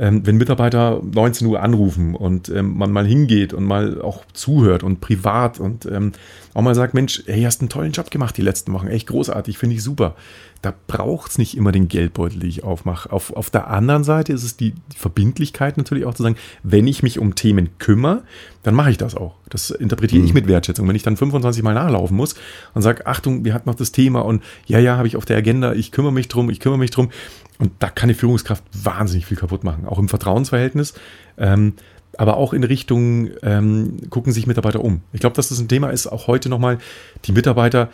Ähm, 0.00 0.26
wenn 0.26 0.38
Mitarbeiter 0.38 1.02
19 1.04 1.46
Uhr 1.46 1.62
anrufen 1.62 2.14
und 2.14 2.48
ähm, 2.48 2.78
man 2.78 2.90
mal 2.90 3.06
hingeht 3.06 3.52
und 3.52 3.64
mal 3.64 4.00
auch 4.00 4.24
zuhört 4.32 4.82
und 4.82 5.02
privat 5.02 5.60
und 5.60 5.84
ähm, 5.84 6.12
auch 6.54 6.62
mal 6.62 6.74
sagt, 6.74 6.94
Mensch, 6.94 7.22
hey, 7.26 7.42
hast 7.42 7.60
einen 7.60 7.68
tollen 7.68 7.92
Job 7.92 8.10
gemacht 8.10 8.34
die 8.34 8.42
letzten 8.42 8.72
Wochen, 8.72 8.86
echt 8.86 9.08
großartig, 9.08 9.58
finde 9.58 9.76
ich 9.76 9.82
super. 9.82 10.16
Da 10.62 10.72
braucht 10.86 11.32
es 11.32 11.38
nicht 11.38 11.54
immer 11.54 11.70
den 11.70 11.88
Geldbeutel, 11.88 12.40
den 12.40 12.48
ich 12.48 12.64
aufmache. 12.64 13.12
Auf, 13.12 13.34
auf 13.34 13.50
der 13.50 13.68
anderen 13.68 14.02
Seite 14.02 14.32
ist 14.32 14.42
es 14.42 14.56
die, 14.56 14.72
die 14.72 14.96
Verbindlichkeit 14.96 15.76
natürlich 15.76 16.06
auch 16.06 16.14
zu 16.14 16.22
sagen, 16.22 16.36
wenn 16.62 16.86
ich 16.86 17.02
mich 17.02 17.18
um 17.18 17.34
Themen 17.34 17.68
kümmere, 17.78 18.22
dann 18.62 18.74
mache 18.74 18.90
ich 18.90 18.98
das 18.98 19.14
auch. 19.14 19.34
Das 19.48 19.70
interpretiere 19.70 20.20
mhm. 20.20 20.26
ich 20.26 20.34
mit 20.34 20.46
Wertschätzung. 20.46 20.86
Wenn 20.86 20.96
ich 20.96 21.02
dann 21.02 21.16
25 21.16 21.62
Mal 21.62 21.74
nachlaufen 21.74 22.16
muss 22.16 22.34
und 22.74 22.82
sage, 22.82 23.06
Achtung, 23.06 23.44
wir 23.44 23.54
hatten 23.54 23.68
noch 23.68 23.76
das 23.76 23.92
Thema 23.92 24.20
und 24.20 24.42
ja, 24.66 24.78
ja, 24.78 24.96
habe 24.96 25.08
ich 25.08 25.16
auf 25.16 25.24
der 25.24 25.36
Agenda, 25.36 25.72
ich 25.72 25.92
kümmere 25.92 26.12
mich 26.12 26.28
drum, 26.28 26.50
ich 26.50 26.60
kümmere 26.60 26.78
mich 26.78 26.90
drum. 26.90 27.10
Und 27.58 27.72
da 27.78 27.88
kann 27.88 28.08
die 28.08 28.14
Führungskraft 28.14 28.64
wahnsinnig 28.72 29.26
viel 29.26 29.36
kaputt 29.36 29.64
machen, 29.64 29.86
auch 29.86 29.98
im 29.98 30.08
Vertrauensverhältnis. 30.08 30.94
Ähm, 31.38 31.74
aber 32.16 32.36
auch 32.36 32.52
in 32.52 32.64
Richtung 32.64 33.30
ähm, 33.42 33.98
gucken 34.10 34.32
sich 34.32 34.46
Mitarbeiter 34.46 34.84
um. 34.84 35.02
Ich 35.12 35.20
glaube, 35.20 35.36
dass 35.36 35.48
das 35.48 35.60
ein 35.60 35.68
Thema 35.68 35.90
ist, 35.90 36.06
auch 36.06 36.26
heute 36.26 36.48
nochmal, 36.48 36.78
die 37.24 37.32
Mitarbeiter, 37.32 37.88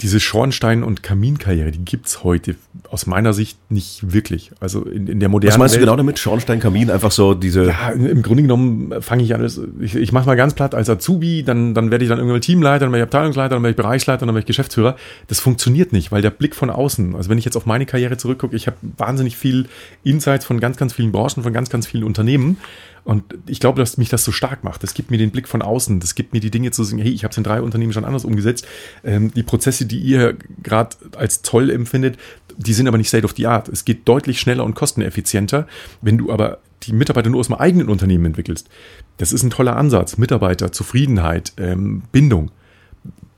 diese 0.00 0.18
Schornstein- 0.18 0.82
und 0.82 1.02
Kaminkarriere, 1.02 1.70
die 1.70 1.84
gibt 1.84 2.06
es 2.06 2.24
heute 2.24 2.56
aus 2.90 3.06
meiner 3.06 3.32
Sicht 3.32 3.58
nicht 3.70 4.12
wirklich. 4.12 4.50
Also 4.58 4.82
in, 4.82 5.06
in 5.06 5.20
der 5.20 5.28
modernen 5.28 5.52
Was 5.52 5.58
meinst 5.58 5.74
Welt, 5.74 5.82
du 5.82 5.86
genau 5.86 5.96
damit? 5.96 6.18
Schornstein, 6.18 6.58
Kamin, 6.58 6.90
einfach 6.90 7.12
so 7.12 7.34
diese. 7.34 7.66
Ja, 7.66 7.90
im 7.90 8.22
Grunde 8.22 8.42
genommen 8.42 9.00
fange 9.00 9.22
ich 9.22 9.34
alles, 9.34 9.60
ich, 9.80 9.94
ich 9.94 10.12
mache 10.12 10.26
mal 10.26 10.34
ganz 10.34 10.54
platt 10.54 10.74
als 10.74 10.90
Azubi, 10.90 11.44
dann, 11.44 11.74
dann 11.74 11.90
werde 11.90 12.04
ich 12.04 12.08
dann 12.08 12.18
irgendwann 12.18 12.40
Teamleiter, 12.40 12.86
dann 12.86 12.92
werde 12.92 13.04
ich 13.04 13.08
Abteilungsleiter, 13.08 13.54
dann 13.54 13.62
werde 13.62 13.70
ich 13.70 13.76
Bereichsleiter, 13.76 14.26
dann 14.26 14.34
werde 14.34 14.40
ich 14.40 14.46
Geschäftsführer. 14.46 14.96
Das 15.28 15.40
funktioniert 15.40 15.92
nicht, 15.92 16.10
weil 16.10 16.22
der 16.22 16.30
Blick 16.30 16.56
von 16.56 16.70
außen, 16.70 17.14
also 17.14 17.30
wenn 17.30 17.38
ich 17.38 17.44
jetzt 17.44 17.56
auf 17.56 17.66
meine 17.66 17.86
Karriere 17.86 18.16
zurückgucke, 18.16 18.56
ich 18.56 18.66
habe 18.66 18.76
wahnsinnig 18.96 19.36
viel 19.36 19.68
Insights 20.02 20.44
von 20.44 20.58
ganz, 20.58 20.76
ganz 20.76 20.92
vielen 20.92 21.12
Branchen, 21.12 21.42
von 21.42 21.52
ganz, 21.52 21.70
ganz 21.70 21.86
vielen 21.86 22.04
Unternehmen. 22.04 22.56
Und 23.04 23.24
ich 23.46 23.58
glaube, 23.58 23.80
dass 23.80 23.96
mich 23.96 24.08
das 24.08 24.24
so 24.24 24.30
stark 24.30 24.62
macht. 24.62 24.82
Das 24.82 24.94
gibt 24.94 25.10
mir 25.10 25.18
den 25.18 25.30
Blick 25.30 25.48
von 25.48 25.60
außen. 25.60 25.98
Das 25.98 26.14
gibt 26.14 26.32
mir 26.32 26.40
die 26.40 26.50
Dinge 26.50 26.70
zu 26.70 26.84
sagen, 26.84 27.00
hey, 27.00 27.10
ich 27.10 27.24
habe 27.24 27.32
es 27.32 27.38
in 27.38 27.44
drei 27.44 27.60
Unternehmen 27.60 27.92
schon 27.92 28.04
anders 28.04 28.24
umgesetzt. 28.24 28.66
Ähm, 29.02 29.32
die 29.34 29.42
Prozesse, 29.42 29.86
die 29.86 29.98
ihr 29.98 30.36
gerade 30.62 30.96
als 31.16 31.42
toll 31.42 31.70
empfindet, 31.70 32.16
die 32.56 32.72
sind 32.72 32.86
aber 32.86 32.98
nicht 32.98 33.08
state 33.08 33.24
of 33.24 33.34
the 33.36 33.46
art. 33.46 33.68
Es 33.68 33.84
geht 33.84 34.06
deutlich 34.08 34.38
schneller 34.38 34.64
und 34.64 34.74
kosteneffizienter, 34.74 35.66
wenn 36.00 36.18
du 36.18 36.32
aber 36.32 36.58
die 36.84 36.92
Mitarbeiter 36.92 37.30
nur 37.30 37.40
aus 37.40 37.46
dem 37.48 37.56
eigenen 37.56 37.88
Unternehmen 37.88 38.26
entwickelst. 38.26 38.68
Das 39.16 39.32
ist 39.32 39.42
ein 39.42 39.50
toller 39.50 39.76
Ansatz. 39.76 40.16
Mitarbeiter, 40.16 40.72
Zufriedenheit, 40.72 41.52
ähm, 41.56 42.02
Bindung 42.12 42.50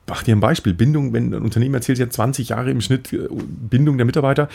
mach 0.07 0.23
dir 0.23 0.35
ein 0.35 0.39
Beispiel, 0.39 0.73
Bindung, 0.73 1.13
wenn 1.13 1.33
ein 1.33 1.41
Unternehmen 1.41 1.75
erzählt 1.75 1.97
ja 1.97 2.09
20 2.09 2.49
Jahre 2.49 2.71
im 2.71 2.81
Schnitt 2.81 3.11
äh, 3.13 3.27
Bindung 3.29 3.97
der 3.97 4.05
Mitarbeiter, 4.05 4.49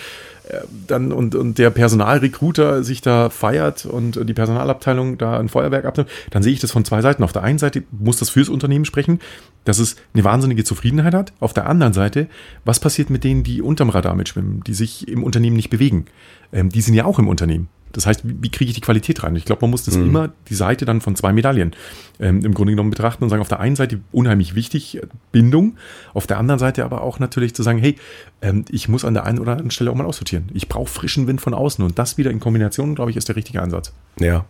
äh, 0.48 0.58
dann 0.86 1.12
und, 1.12 1.34
und 1.34 1.58
der 1.58 1.70
Personalrecruiter 1.70 2.84
sich 2.84 3.00
da 3.00 3.30
feiert 3.30 3.86
und 3.86 4.28
die 4.28 4.34
Personalabteilung 4.34 5.18
da 5.18 5.38
ein 5.38 5.48
Feuerwerk 5.48 5.84
abnimmt, 5.84 6.08
dann 6.30 6.42
sehe 6.42 6.52
ich 6.52 6.60
das 6.60 6.70
von 6.72 6.84
zwei 6.84 7.02
Seiten. 7.02 7.22
Auf 7.22 7.32
der 7.32 7.42
einen 7.42 7.58
Seite 7.58 7.82
muss 7.90 8.18
das 8.18 8.30
fürs 8.30 8.48
Unternehmen 8.48 8.84
sprechen, 8.84 9.20
dass 9.64 9.78
es 9.78 9.96
eine 10.14 10.24
wahnsinnige 10.24 10.64
Zufriedenheit 10.64 11.14
hat. 11.14 11.32
Auf 11.40 11.52
der 11.52 11.68
anderen 11.68 11.92
Seite, 11.92 12.28
was 12.64 12.80
passiert 12.80 13.10
mit 13.10 13.24
denen, 13.24 13.42
die 13.42 13.62
unterm 13.62 13.90
Radar 13.90 14.14
mitschwimmen, 14.14 14.62
die 14.64 14.74
sich 14.74 15.08
im 15.08 15.24
Unternehmen 15.24 15.56
nicht 15.56 15.70
bewegen? 15.70 16.06
Ähm, 16.52 16.68
die 16.68 16.80
sind 16.80 16.94
ja 16.94 17.04
auch 17.04 17.18
im 17.18 17.28
Unternehmen. 17.28 17.68
Das 17.92 18.06
heißt, 18.06 18.26
wie, 18.26 18.36
wie 18.40 18.50
kriege 18.50 18.68
ich 18.70 18.74
die 18.74 18.80
Qualität 18.80 19.22
rein? 19.22 19.36
Ich 19.36 19.44
glaube, 19.44 19.62
man 19.62 19.70
muss 19.70 19.84
das 19.84 19.96
mhm. 19.96 20.06
immer 20.06 20.32
die 20.48 20.54
Seite 20.54 20.84
dann 20.84 21.00
von 21.00 21.16
zwei 21.16 21.32
Medaillen 21.32 21.74
ähm, 22.18 22.44
im 22.44 22.54
Grunde 22.54 22.72
genommen 22.72 22.90
betrachten 22.90 23.24
und 23.24 23.30
sagen, 23.30 23.42
auf 23.42 23.48
der 23.48 23.60
einen 23.60 23.76
Seite 23.76 24.00
unheimlich 24.12 24.54
wichtig, 24.54 25.00
Bindung, 25.32 25.76
auf 26.14 26.26
der 26.26 26.38
anderen 26.38 26.58
Seite 26.58 26.84
aber 26.84 27.02
auch 27.02 27.18
natürlich 27.18 27.54
zu 27.54 27.62
sagen, 27.62 27.78
hey, 27.78 27.96
ähm, 28.42 28.64
ich 28.70 28.88
muss 28.88 29.04
an 29.04 29.14
der 29.14 29.24
einen 29.24 29.38
oder 29.38 29.52
anderen 29.52 29.70
Stelle 29.70 29.90
auch 29.90 29.94
mal 29.94 30.06
aussortieren. 30.06 30.48
Ich 30.54 30.68
brauche 30.68 30.88
frischen 30.88 31.26
Wind 31.26 31.40
von 31.40 31.54
außen 31.54 31.84
und 31.84 31.98
das 31.98 32.18
wieder 32.18 32.30
in 32.30 32.40
Kombination, 32.40 32.94
glaube 32.94 33.10
ich, 33.10 33.16
ist 33.16 33.28
der 33.28 33.36
richtige 33.36 33.62
Ansatz. 33.62 33.92
Ja. 34.18 34.44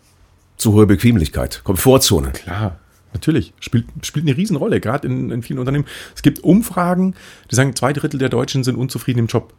Zu 0.57 0.75
hohe 0.75 0.87
Bequemlichkeit, 0.87 1.63
Komfortzone. 1.65 2.31
Klar. 2.33 2.79
Natürlich, 3.13 3.53
spielt, 3.59 3.87
spielt 4.03 4.27
eine 4.27 4.37
Riesenrolle, 4.37 4.81
gerade 4.81 5.09
in, 5.09 5.31
in 5.31 5.43
vielen 5.43 5.59
Unternehmen. 5.59 5.85
Es 6.15 6.23
gibt 6.23 6.45
Umfragen, 6.45 7.15
die 7.51 7.57
sagen, 7.57 7.75
zwei 7.75 7.93
Drittel 7.93 8.19
der 8.19 8.29
Deutschen 8.29 8.63
sind 8.63 8.77
unzufrieden 8.77 9.19
im 9.21 9.27
Job. 9.27 9.53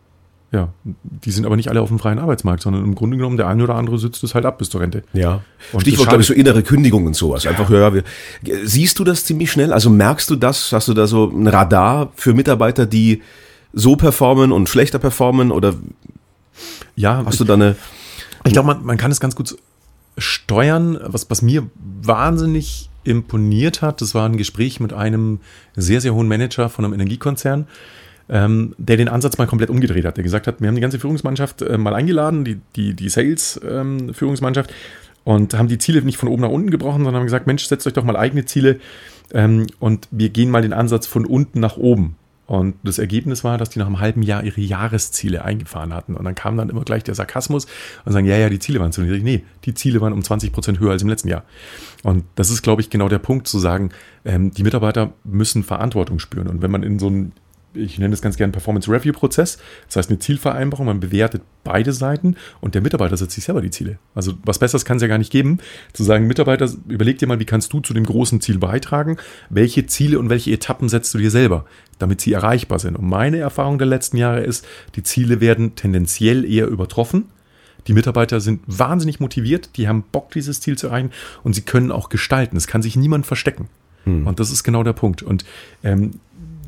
Ja, 0.53 0.73
die 0.83 1.31
sind 1.31 1.45
aber 1.45 1.55
nicht 1.55 1.69
alle 1.69 1.79
auf 1.79 1.87
dem 1.87 1.97
freien 1.97 2.19
Arbeitsmarkt, 2.19 2.61
sondern 2.61 2.83
im 2.83 2.93
Grunde 2.93 3.15
genommen 3.15 3.37
der 3.37 3.47
eine 3.47 3.63
oder 3.63 3.75
andere 3.75 3.97
sitzt 3.97 4.21
es 4.21 4.35
halt 4.35 4.45
ab 4.45 4.57
bis 4.57 4.69
zur 4.69 4.81
Rente. 4.81 5.03
Ja. 5.13 5.41
Und 5.71 5.81
Stichwort, 5.81 6.09
glaube 6.09 6.21
ich, 6.21 6.27
so 6.27 6.33
innere 6.33 6.61
Kündigung 6.61 7.05
und 7.05 7.15
sowas. 7.15 7.45
Ja. 7.45 7.51
Einfach, 7.51 7.69
ja, 7.69 7.93
wir, 7.93 8.03
siehst 8.65 8.99
du 8.99 9.05
das 9.05 9.23
ziemlich 9.23 9.49
schnell? 9.49 9.71
Also 9.71 9.89
merkst 9.89 10.29
du 10.29 10.35
das? 10.35 10.73
Hast 10.73 10.89
du 10.89 10.93
da 10.93 11.07
so 11.07 11.29
ein 11.29 11.47
Radar 11.47 12.11
für 12.15 12.33
Mitarbeiter, 12.33 12.85
die 12.85 13.21
so 13.71 13.95
performen 13.95 14.51
und 14.51 14.67
schlechter 14.67 14.99
performen? 14.99 15.51
Oder 15.51 15.75
ja, 16.97 17.23
hast 17.25 17.39
du 17.39 17.45
da 17.45 17.53
eine. 17.53 17.77
Ich 18.43 18.51
glaube, 18.51 18.67
man, 18.67 18.83
man 18.83 18.97
kann 18.97 19.11
es 19.11 19.21
ganz 19.21 19.37
gut 19.37 19.55
steuern. 20.17 20.99
Was, 21.01 21.29
was 21.29 21.41
mir 21.41 21.69
wahnsinnig 22.01 22.89
imponiert 23.05 23.81
hat, 23.81 24.01
das 24.01 24.13
war 24.15 24.27
ein 24.27 24.35
Gespräch 24.35 24.81
mit 24.81 24.91
einem 24.91 25.39
sehr, 25.77 26.01
sehr 26.01 26.13
hohen 26.13 26.27
Manager 26.27 26.67
von 26.67 26.83
einem 26.83 26.93
Energiekonzern 26.93 27.67
ähm, 28.31 28.73
der 28.77 28.97
den 28.97 29.09
Ansatz 29.09 29.37
mal 29.37 29.45
komplett 29.45 29.69
umgedreht 29.69 30.05
hat. 30.05 30.17
Der 30.17 30.23
gesagt 30.23 30.47
hat, 30.47 30.61
wir 30.61 30.67
haben 30.67 30.75
die 30.75 30.81
ganze 30.81 30.99
Führungsmannschaft 30.99 31.61
äh, 31.61 31.77
mal 31.77 31.93
eingeladen, 31.93 32.45
die, 32.45 32.59
die, 32.75 32.93
die 32.93 33.09
Sales-Führungsmannschaft, 33.09 34.69
ähm, 34.69 34.75
und 35.23 35.53
haben 35.53 35.67
die 35.67 35.77
Ziele 35.77 36.01
nicht 36.01 36.17
von 36.17 36.29
oben 36.29 36.41
nach 36.41 36.49
unten 36.49 36.71
gebrochen, 36.71 37.03
sondern 37.03 37.17
haben 37.17 37.25
gesagt, 37.25 37.45
Mensch, 37.45 37.65
setzt 37.65 37.85
euch 37.85 37.93
doch 37.93 38.03
mal 38.03 38.15
eigene 38.15 38.45
Ziele 38.45 38.79
ähm, 39.33 39.67
und 39.79 40.07
wir 40.09 40.29
gehen 40.29 40.49
mal 40.49 40.63
den 40.63 40.73
Ansatz 40.73 41.05
von 41.05 41.25
unten 41.25 41.59
nach 41.59 41.77
oben. 41.77 42.15
Und 42.47 42.75
das 42.83 42.97
Ergebnis 42.97 43.45
war, 43.45 43.57
dass 43.57 43.69
die 43.69 43.79
nach 43.79 43.85
einem 43.85 44.01
halben 44.01 44.23
Jahr 44.23 44.43
ihre 44.43 44.59
Jahresziele 44.59 45.45
eingefahren 45.45 45.93
hatten. 45.93 46.15
Und 46.15 46.25
dann 46.25 46.35
kam 46.35 46.57
dann 46.57 46.69
immer 46.69 46.83
gleich 46.83 47.01
der 47.01 47.15
Sarkasmus 47.15 47.65
und 48.03 48.11
sagen, 48.11 48.25
ja, 48.25 48.35
ja, 48.35 48.49
die 48.49 48.59
Ziele 48.59 48.81
waren 48.81 48.91
zu 48.91 49.01
niedrig. 49.01 49.23
Nee, 49.23 49.45
die 49.63 49.73
Ziele 49.73 50.01
waren 50.01 50.11
um 50.11 50.21
20 50.21 50.51
Prozent 50.51 50.79
höher 50.81 50.91
als 50.91 51.01
im 51.01 51.07
letzten 51.07 51.29
Jahr. 51.29 51.45
Und 52.03 52.25
das 52.35 52.49
ist, 52.49 52.61
glaube 52.61 52.81
ich, 52.81 52.89
genau 52.89 53.07
der 53.07 53.19
Punkt 53.19 53.47
zu 53.47 53.57
sagen, 53.57 53.91
ähm, 54.25 54.51
die 54.51 54.63
Mitarbeiter 54.63 55.13
müssen 55.23 55.63
Verantwortung 55.63 56.19
spüren. 56.19 56.47
Und 56.47 56.61
wenn 56.61 56.71
man 56.71 56.83
in 56.83 56.99
so 56.99 57.09
ein 57.09 57.31
ich 57.73 57.99
nenne 57.99 58.11
das 58.11 58.21
ganz 58.21 58.37
gerne 58.37 58.51
Performance 58.51 58.91
Review 58.91 59.13
Prozess. 59.13 59.57
Das 59.87 59.95
heißt, 59.95 60.09
eine 60.09 60.19
Zielvereinbarung, 60.19 60.85
man 60.85 60.99
bewertet 60.99 61.41
beide 61.63 61.93
Seiten 61.93 62.35
und 62.59 62.75
der 62.75 62.81
Mitarbeiter 62.81 63.15
setzt 63.17 63.35
sich 63.35 63.43
selber 63.43 63.61
die 63.61 63.69
Ziele. 63.69 63.97
Also 64.15 64.33
was 64.43 64.59
Besseres 64.59 64.85
kann 64.85 64.97
es 64.97 65.01
ja 65.01 65.07
gar 65.07 65.17
nicht 65.17 65.31
geben, 65.31 65.59
zu 65.93 66.03
sagen, 66.03 66.27
Mitarbeiter, 66.27 66.69
überleg 66.87 67.17
dir 67.17 67.27
mal, 67.27 67.39
wie 67.39 67.45
kannst 67.45 67.71
du 67.73 67.79
zu 67.79 67.93
dem 67.93 68.05
großen 68.05 68.41
Ziel 68.41 68.57
beitragen? 68.57 69.17
Welche 69.49 69.85
Ziele 69.85 70.19
und 70.19 70.29
welche 70.29 70.51
Etappen 70.51 70.89
setzt 70.89 71.13
du 71.13 71.17
dir 71.17 71.31
selber, 71.31 71.65
damit 71.99 72.21
sie 72.21 72.33
erreichbar 72.33 72.79
sind? 72.79 72.97
Und 72.97 73.07
meine 73.07 73.37
Erfahrung 73.37 73.77
der 73.77 73.87
letzten 73.87 74.17
Jahre 74.17 74.41
ist, 74.41 74.65
die 74.95 75.03
Ziele 75.03 75.39
werden 75.39 75.75
tendenziell 75.75 76.45
eher 76.45 76.67
übertroffen. 76.67 77.25
Die 77.87 77.93
Mitarbeiter 77.93 78.41
sind 78.41 78.61
wahnsinnig 78.67 79.19
motiviert, 79.19 79.71
die 79.75 79.87
haben 79.87 80.03
Bock, 80.11 80.31
dieses 80.31 80.59
Ziel 80.59 80.77
zu 80.77 80.87
erreichen 80.87 81.11
und 81.43 81.53
sie 81.53 81.61
können 81.61 81.91
auch 81.91 82.09
gestalten. 82.09 82.57
Es 82.57 82.67
kann 82.67 82.83
sich 82.83 82.95
niemand 82.95 83.25
verstecken. 83.25 83.69
Hm. 84.03 84.27
Und 84.27 84.39
das 84.39 84.51
ist 84.51 84.63
genau 84.63 84.83
der 84.83 84.93
Punkt. 84.93 85.23
Und 85.23 85.45
ähm, 85.83 86.11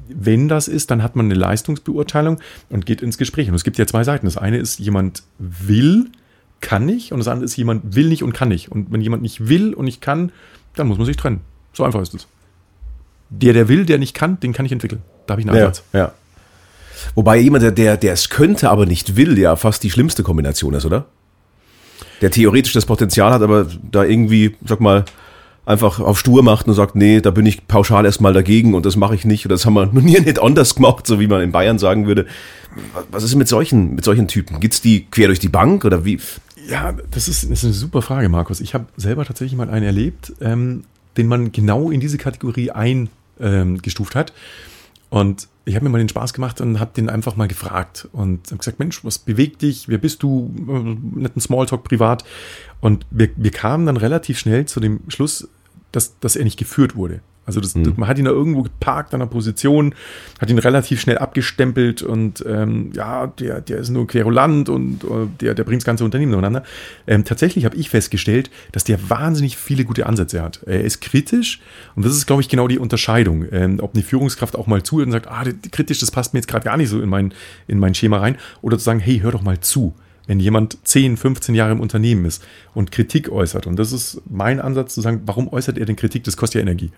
wenn 0.07 0.47
das 0.47 0.67
ist, 0.67 0.91
dann 0.91 1.03
hat 1.03 1.15
man 1.15 1.27
eine 1.27 1.35
Leistungsbeurteilung 1.35 2.39
und 2.69 2.85
geht 2.85 3.01
ins 3.01 3.17
Gespräch. 3.17 3.49
Und 3.49 3.55
es 3.55 3.63
gibt 3.63 3.77
ja 3.77 3.85
zwei 3.85 4.03
Seiten. 4.03 4.25
Das 4.25 4.37
eine 4.37 4.57
ist, 4.57 4.79
jemand 4.79 5.23
will, 5.39 6.07
kann 6.61 6.85
nicht. 6.85 7.11
Und 7.11 7.19
das 7.19 7.27
andere 7.27 7.45
ist, 7.45 7.55
jemand 7.55 7.95
will 7.95 8.07
nicht 8.07 8.23
und 8.23 8.33
kann 8.33 8.49
nicht. 8.49 8.71
Und 8.71 8.91
wenn 8.91 9.01
jemand 9.01 9.21
nicht 9.21 9.47
will 9.47 9.73
und 9.73 9.85
nicht 9.85 10.01
kann, 10.01 10.31
dann 10.75 10.87
muss 10.87 10.97
man 10.97 11.05
sich 11.05 11.17
trennen. 11.17 11.41
So 11.73 11.83
einfach 11.83 12.01
ist 12.01 12.13
es. 12.13 12.27
Der, 13.29 13.53
der 13.53 13.67
will, 13.67 13.85
der 13.85 13.97
nicht 13.97 14.13
kann, 14.13 14.39
den 14.39 14.53
kann 14.53 14.65
ich 14.65 14.71
entwickeln. 14.71 15.01
Da 15.25 15.33
habe 15.33 15.41
ich 15.41 15.47
einen 15.47 15.57
Ansatz. 15.57 15.83
Ja, 15.93 15.99
ja. 15.99 16.13
Wobei 17.15 17.37
jemand, 17.37 17.77
der, 17.77 17.97
der 17.97 18.13
es 18.13 18.29
könnte, 18.29 18.69
aber 18.69 18.85
nicht 18.85 19.15
will, 19.15 19.37
ja 19.37 19.55
fast 19.55 19.83
die 19.83 19.89
schlimmste 19.89 20.23
Kombination 20.23 20.73
ist, 20.73 20.85
oder? 20.85 21.05
Der 22.21 22.31
theoretisch 22.31 22.73
das 22.73 22.85
Potenzial 22.85 23.33
hat, 23.33 23.41
aber 23.41 23.67
da 23.91 24.03
irgendwie, 24.03 24.55
sag 24.65 24.79
mal, 24.79 25.03
einfach 25.65 25.99
auf 25.99 26.19
stur 26.19 26.43
macht 26.43 26.67
und 26.67 26.73
sagt, 26.73 26.95
nee, 26.95 27.21
da 27.21 27.31
bin 27.31 27.45
ich 27.45 27.67
pauschal 27.67 28.05
erstmal 28.05 28.33
dagegen 28.33 28.73
und 28.73 28.85
das 28.85 28.95
mache 28.95 29.15
ich 29.15 29.25
nicht 29.25 29.45
oder 29.45 29.55
das 29.55 29.65
haben 29.65 29.75
wir 29.75 29.85
nun 29.91 30.03
hier 30.03 30.21
nicht 30.21 30.41
anders 30.41 30.75
gemacht, 30.75 31.07
so 31.07 31.19
wie 31.19 31.27
man 31.27 31.41
in 31.41 31.51
Bayern 31.51 31.79
sagen 31.79 32.05
würde. 32.05 32.25
Was 33.11 33.23
ist 33.23 33.35
mit 33.35 33.47
solchen, 33.47 33.95
mit 33.95 34.03
solchen 34.03 34.27
Typen? 34.27 34.59
Gibt's 34.59 34.81
die 34.81 35.05
quer 35.05 35.27
durch 35.27 35.39
die 35.39 35.49
Bank 35.49 35.85
oder 35.85 36.05
wie? 36.05 36.19
Ja, 36.67 36.93
das 37.11 37.27
ist, 37.27 37.43
das 37.43 37.59
ist 37.59 37.63
eine 37.63 37.73
super 37.73 38.01
Frage, 38.01 38.29
Markus. 38.29 38.61
Ich 38.61 38.73
habe 38.73 38.85
selber 38.97 39.25
tatsächlich 39.25 39.57
mal 39.57 39.69
einen 39.69 39.85
erlebt, 39.85 40.33
ähm, 40.41 40.83
den 41.17 41.27
man 41.27 41.51
genau 41.51 41.91
in 41.91 41.99
diese 41.99 42.17
Kategorie 42.17 42.71
eingestuft 42.71 44.15
ähm, 44.15 44.19
hat. 44.19 44.33
Und 45.13 45.47
ich 45.65 45.75
habe 45.75 45.85
mir 45.85 45.91
mal 45.91 45.99
den 45.99 46.09
Spaß 46.09 46.33
gemacht 46.33 46.59
und 46.59 46.79
habe 46.79 46.91
den 46.95 47.07
einfach 47.07 47.35
mal 47.35 47.47
gefragt 47.47 48.09
und 48.13 48.47
habe 48.47 48.57
gesagt, 48.57 48.79
Mensch, 48.79 49.05
was 49.05 49.19
bewegt 49.19 49.61
dich? 49.61 49.87
Wer 49.87 49.99
bist 49.99 50.23
du? 50.23 50.51
Netten 51.13 51.39
Smalltalk 51.39 51.83
privat. 51.83 52.23
Und 52.81 53.05
wir, 53.11 53.29
wir 53.35 53.51
kamen 53.51 53.85
dann 53.85 53.97
relativ 53.97 54.39
schnell 54.39 54.65
zu 54.65 54.79
dem 54.79 55.01
Schluss, 55.09 55.47
dass, 55.93 56.19
dass 56.19 56.35
er 56.35 56.43
nicht 56.43 56.59
geführt 56.59 56.95
wurde. 56.95 57.21
Also 57.45 57.59
das, 57.59 57.75
mhm. 57.75 57.93
man 57.97 58.07
hat 58.07 58.17
ihn 58.17 58.25
da 58.25 58.31
irgendwo 58.31 58.61
geparkt 58.61 59.13
an 59.13 59.19
der 59.19 59.27
Position, 59.27 59.95
hat 60.39 60.49
ihn 60.49 60.59
relativ 60.59 61.01
schnell 61.01 61.17
abgestempelt 61.17 62.01
und 62.01 62.43
ähm, 62.47 62.91
ja, 62.93 63.27
der, 63.27 63.59
der 63.59 63.79
ist 63.79 63.89
nur 63.89 64.07
querulant 64.07 64.69
und 64.69 65.03
uh, 65.03 65.27
der, 65.41 65.53
der 65.53 65.63
bringt 65.65 65.81
das 65.81 65.85
ganze 65.85 66.05
Unternehmen 66.05 66.31
durcheinander. 66.31 66.63
Ähm, 67.05 67.25
tatsächlich 67.25 67.65
habe 67.65 67.75
ich 67.75 67.89
festgestellt, 67.89 68.49
dass 68.71 68.85
der 68.85 69.09
wahnsinnig 69.09 69.57
viele 69.57 69.83
gute 69.83 70.05
Ansätze 70.05 70.41
hat. 70.41 70.61
Er 70.65 70.85
ist 70.85 71.01
kritisch 71.01 71.59
und 71.95 72.05
das 72.05 72.15
ist, 72.15 72.27
glaube 72.27 72.41
ich, 72.41 72.47
genau 72.47 72.69
die 72.69 72.79
Unterscheidung. 72.79 73.45
Ähm, 73.51 73.79
ob 73.81 73.93
eine 73.93 74.03
Führungskraft 74.03 74.55
auch 74.55 74.67
mal 74.67 74.83
zuhört 74.83 75.07
und 75.07 75.11
sagt, 75.11 75.27
ah, 75.27 75.43
kritisch, 75.71 75.99
das 75.99 76.11
passt 76.11 76.33
mir 76.33 76.39
jetzt 76.39 76.47
gerade 76.47 76.63
gar 76.63 76.77
nicht 76.77 76.89
so 76.89 77.01
in 77.01 77.09
mein, 77.09 77.33
in 77.67 77.77
mein 77.77 77.93
Schema 77.93 78.19
rein. 78.19 78.37
Oder 78.61 78.77
zu 78.77 78.85
sagen, 78.85 79.01
hey, 79.01 79.19
hör 79.19 79.31
doch 79.31 79.41
mal 79.41 79.59
zu 79.59 79.93
wenn 80.27 80.39
jemand 80.39 80.77
10, 80.87 81.17
15 81.17 81.55
Jahre 81.55 81.71
im 81.71 81.79
Unternehmen 81.79 82.25
ist 82.25 82.45
und 82.73 82.91
Kritik 82.91 83.29
äußert. 83.29 83.67
Und 83.67 83.77
das 83.77 83.91
ist 83.91 84.21
mein 84.29 84.59
Ansatz 84.59 84.93
zu 84.93 85.01
sagen, 85.01 85.21
warum 85.25 85.51
äußert 85.51 85.77
er 85.77 85.85
denn 85.85 85.95
Kritik? 85.95 86.23
Das 86.23 86.37
kostet 86.37 86.55
ja 86.55 86.61
Energie. 86.61 86.91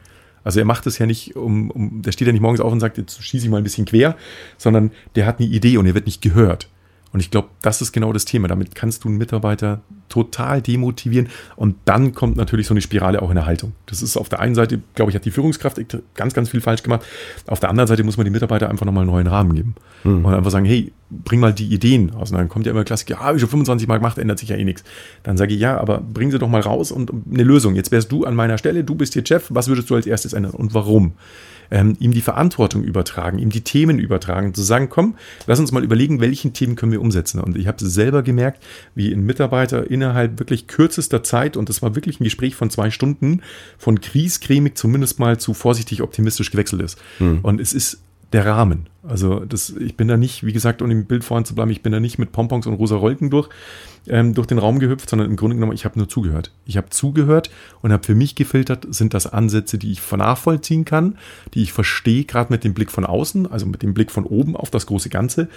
Also 0.44 0.60
er 0.60 0.66
macht 0.66 0.86
es 0.86 1.00
ja 1.00 1.08
nicht, 1.08 1.36
um, 1.36 1.72
um, 1.72 2.02
der 2.04 2.12
steht 2.12 2.28
ja 2.28 2.32
nicht 2.32 2.42
morgens 2.42 2.62
auf 2.62 2.72
und 2.72 2.80
sagt, 2.80 2.98
jetzt 2.98 3.22
schieße 3.22 3.46
ich 3.46 3.52
mal 3.52 3.58
ein 3.58 3.64
bisschen 3.64 3.86
quer, 3.86 4.16
sondern 4.58 4.92
der 5.16 5.26
hat 5.26 5.40
eine 5.40 5.50
Idee 5.50 5.78
und 5.78 5.88
er 5.88 5.96
wird 5.96 6.06
nicht 6.06 6.22
gehört. 6.22 6.70
Und 7.16 7.22
ich 7.22 7.32
glaube, 7.32 7.48
das 7.62 7.82
ist 7.82 7.94
genau 7.94 8.12
das 8.12 8.26
Thema. 8.26 8.50
Damit 8.50 8.76
kannst 8.76 9.06
du 9.06 9.08
einen 9.08 9.18
Mitarbeiter 9.18 9.80
total 10.10 10.62
demotivieren. 10.62 11.30
Und 11.56 11.78
dann 11.86 12.14
kommt 12.14 12.36
natürlich 12.36 12.68
so 12.68 12.74
eine 12.74 12.82
Spirale 12.82 13.22
auch 13.22 13.30
in 13.30 13.36
der 13.36 13.46
Haltung. 13.46 13.72
Das 13.86 14.02
ist 14.02 14.18
auf 14.18 14.28
der 14.28 14.42
einen 14.42 14.54
Seite, 14.54 14.82
glaube 14.96 15.12
ich, 15.12 15.16
hat 15.16 15.24
die 15.24 15.32
Führungskraft 15.32 15.80
ganz, 16.14 16.34
ganz 16.34 16.50
viel 16.50 16.60
falsch 16.60 16.84
gemacht. 16.84 17.06
Auf 17.48 17.62
der 17.62 17.70
anderen 17.70 17.88
Seite 17.88 18.04
muss 18.04 18.18
man 18.18 18.26
den 18.26 18.34
Mitarbeiter 18.34 18.70
einfach 18.70 18.86
nochmal 18.86 19.04
einen 19.04 19.12
neuen 19.12 19.28
Rahmen 19.28 19.56
geben. 19.56 19.76
Mhm. 20.04 20.26
Und 20.26 20.34
einfach 20.34 20.52
sagen, 20.52 20.66
hey, 20.66 20.92
bring 21.10 21.40
mal 21.40 21.54
die 21.54 21.68
Ideen 21.68 22.14
aus. 22.14 22.32
Und 22.32 22.38
dann 22.38 22.50
kommt 22.50 22.66
ja 22.66 22.74
immer 22.74 22.84
Klassik, 22.84 23.12
ja, 23.12 23.20
habe 23.22 23.38
ich 23.38 23.42
schon 23.42 23.50
25 23.50 23.88
Mal 23.88 23.96
gemacht, 23.96 24.18
ändert 24.18 24.40
sich 24.40 24.50
ja 24.50 24.58
eh 24.58 24.66
nichts. 24.66 24.84
Dann 25.24 25.38
sage 25.38 25.54
ich, 25.54 25.62
ja, 25.62 25.80
aber 25.80 26.02
bring 26.02 26.32
sie 26.32 26.38
doch 26.38 26.50
mal 26.50 26.60
raus 26.60 26.92
und 26.92 27.14
eine 27.32 27.44
Lösung. 27.44 27.76
Jetzt 27.76 27.94
wärst 27.94 28.12
du 28.12 28.26
an 28.26 28.36
meiner 28.36 28.58
Stelle, 28.58 28.84
du 28.84 28.94
bist 28.94 29.14
hier 29.14 29.26
Chef, 29.26 29.48
was 29.52 29.70
würdest 29.70 29.90
du 29.90 29.96
als 29.96 30.06
erstes 30.06 30.34
ändern 30.34 30.52
und 30.52 30.74
warum? 30.74 31.14
Ähm, 31.72 31.96
ihm 32.00 32.12
die 32.12 32.22
Verantwortung 32.22 32.84
übertragen, 32.84 33.40
ihm 33.40 33.50
die 33.50 33.62
Themen 33.62 34.00
übertragen, 34.00 34.54
zu 34.54 34.62
sagen, 34.62 34.90
komm, 34.90 35.16
lass 35.48 35.60
uns 35.60 35.72
mal 35.72 35.84
überlegen, 35.84 36.20
welchen 36.20 36.54
Themen 36.54 36.76
können 36.76 36.92
wir 36.92 37.02
umsetzen. 37.02 37.40
Und 37.40 37.58
ich 37.58 37.68
habe 37.68 37.84
selber 37.86 38.24
gemerkt, 38.24 38.64
wie 38.94 39.12
ein 39.12 39.26
Mitarbeiter 39.26 39.90
innerhalb 39.90 40.40
wirklich 40.40 40.68
kürzester 40.68 41.24
Zeit, 41.24 41.58
und 41.58 41.70
das 41.70 41.82
war 41.82 41.96
wirklich 41.96 42.20
ein 42.20 42.24
Gespräch 42.24 42.56
von 42.56 42.70
zwei 42.70 42.90
Stunden, 42.90 43.42
von 43.78 44.00
griescremig 44.00 44.76
zumindest 44.76 45.20
mal 45.20 45.38
zu 45.38 45.54
vorsichtig 45.54 46.02
optimistisch 46.02 46.52
gewechselt 46.52 46.82
ist. 46.82 47.00
Hm. 47.18 47.40
Und 47.42 47.60
es 47.60 47.74
ist 47.74 48.05
der 48.36 48.46
Rahmen. 48.46 48.88
Also 49.08 49.40
das, 49.40 49.70
ich 49.70 49.96
bin 49.96 50.08
da 50.08 50.18
nicht, 50.18 50.46
wie 50.46 50.54
gesagt, 50.54 50.82
um 50.82 50.92
im 50.92 51.06
Bild 51.06 51.24
vorhin 51.24 51.46
zu 51.46 51.56
bleiben, 51.56 51.72
ich 51.72 51.82
bin 51.82 51.92
da 51.92 52.00
nicht 52.00 52.18
mit 52.18 52.32
Pompons 52.32 52.68
und 52.68 52.74
rosa 52.74 52.96
Rolken 52.96 53.30
durch, 53.30 53.50
ähm, 54.08 54.34
durch 54.34 54.48
den 54.48 54.58
Raum 54.58 54.80
gehüpft, 54.80 55.10
sondern 55.10 55.30
im 55.30 55.36
Grunde 55.38 55.56
genommen, 55.56 55.74
ich 55.74 55.86
habe 55.86 55.98
nur 55.98 56.10
zugehört. 56.10 56.52
Ich 56.66 56.76
habe 56.76 56.90
zugehört 56.90 57.50
und 57.82 57.92
habe 57.92 58.04
für 58.04 58.16
mich 58.16 58.36
gefiltert, 58.36 58.88
sind 58.90 59.14
das 59.14 59.28
Ansätze, 59.28 59.78
die 59.78 59.92
ich 59.92 60.12
nachvollziehen 60.12 60.86
kann, 60.86 61.18
die 61.54 61.64
ich 61.64 61.72
verstehe, 61.72 62.26
gerade 62.26 62.52
mit 62.52 62.64
dem 62.64 62.74
Blick 62.74 62.92
von 62.92 63.06
außen, 63.06 63.50
also 63.52 63.66
mit 63.66 63.82
dem 63.84 63.94
Blick 63.94 64.12
von 64.12 64.26
oben 64.26 64.56
auf 64.56 64.70
das 64.70 64.86
große 64.86 65.10
Ganze. 65.10 65.48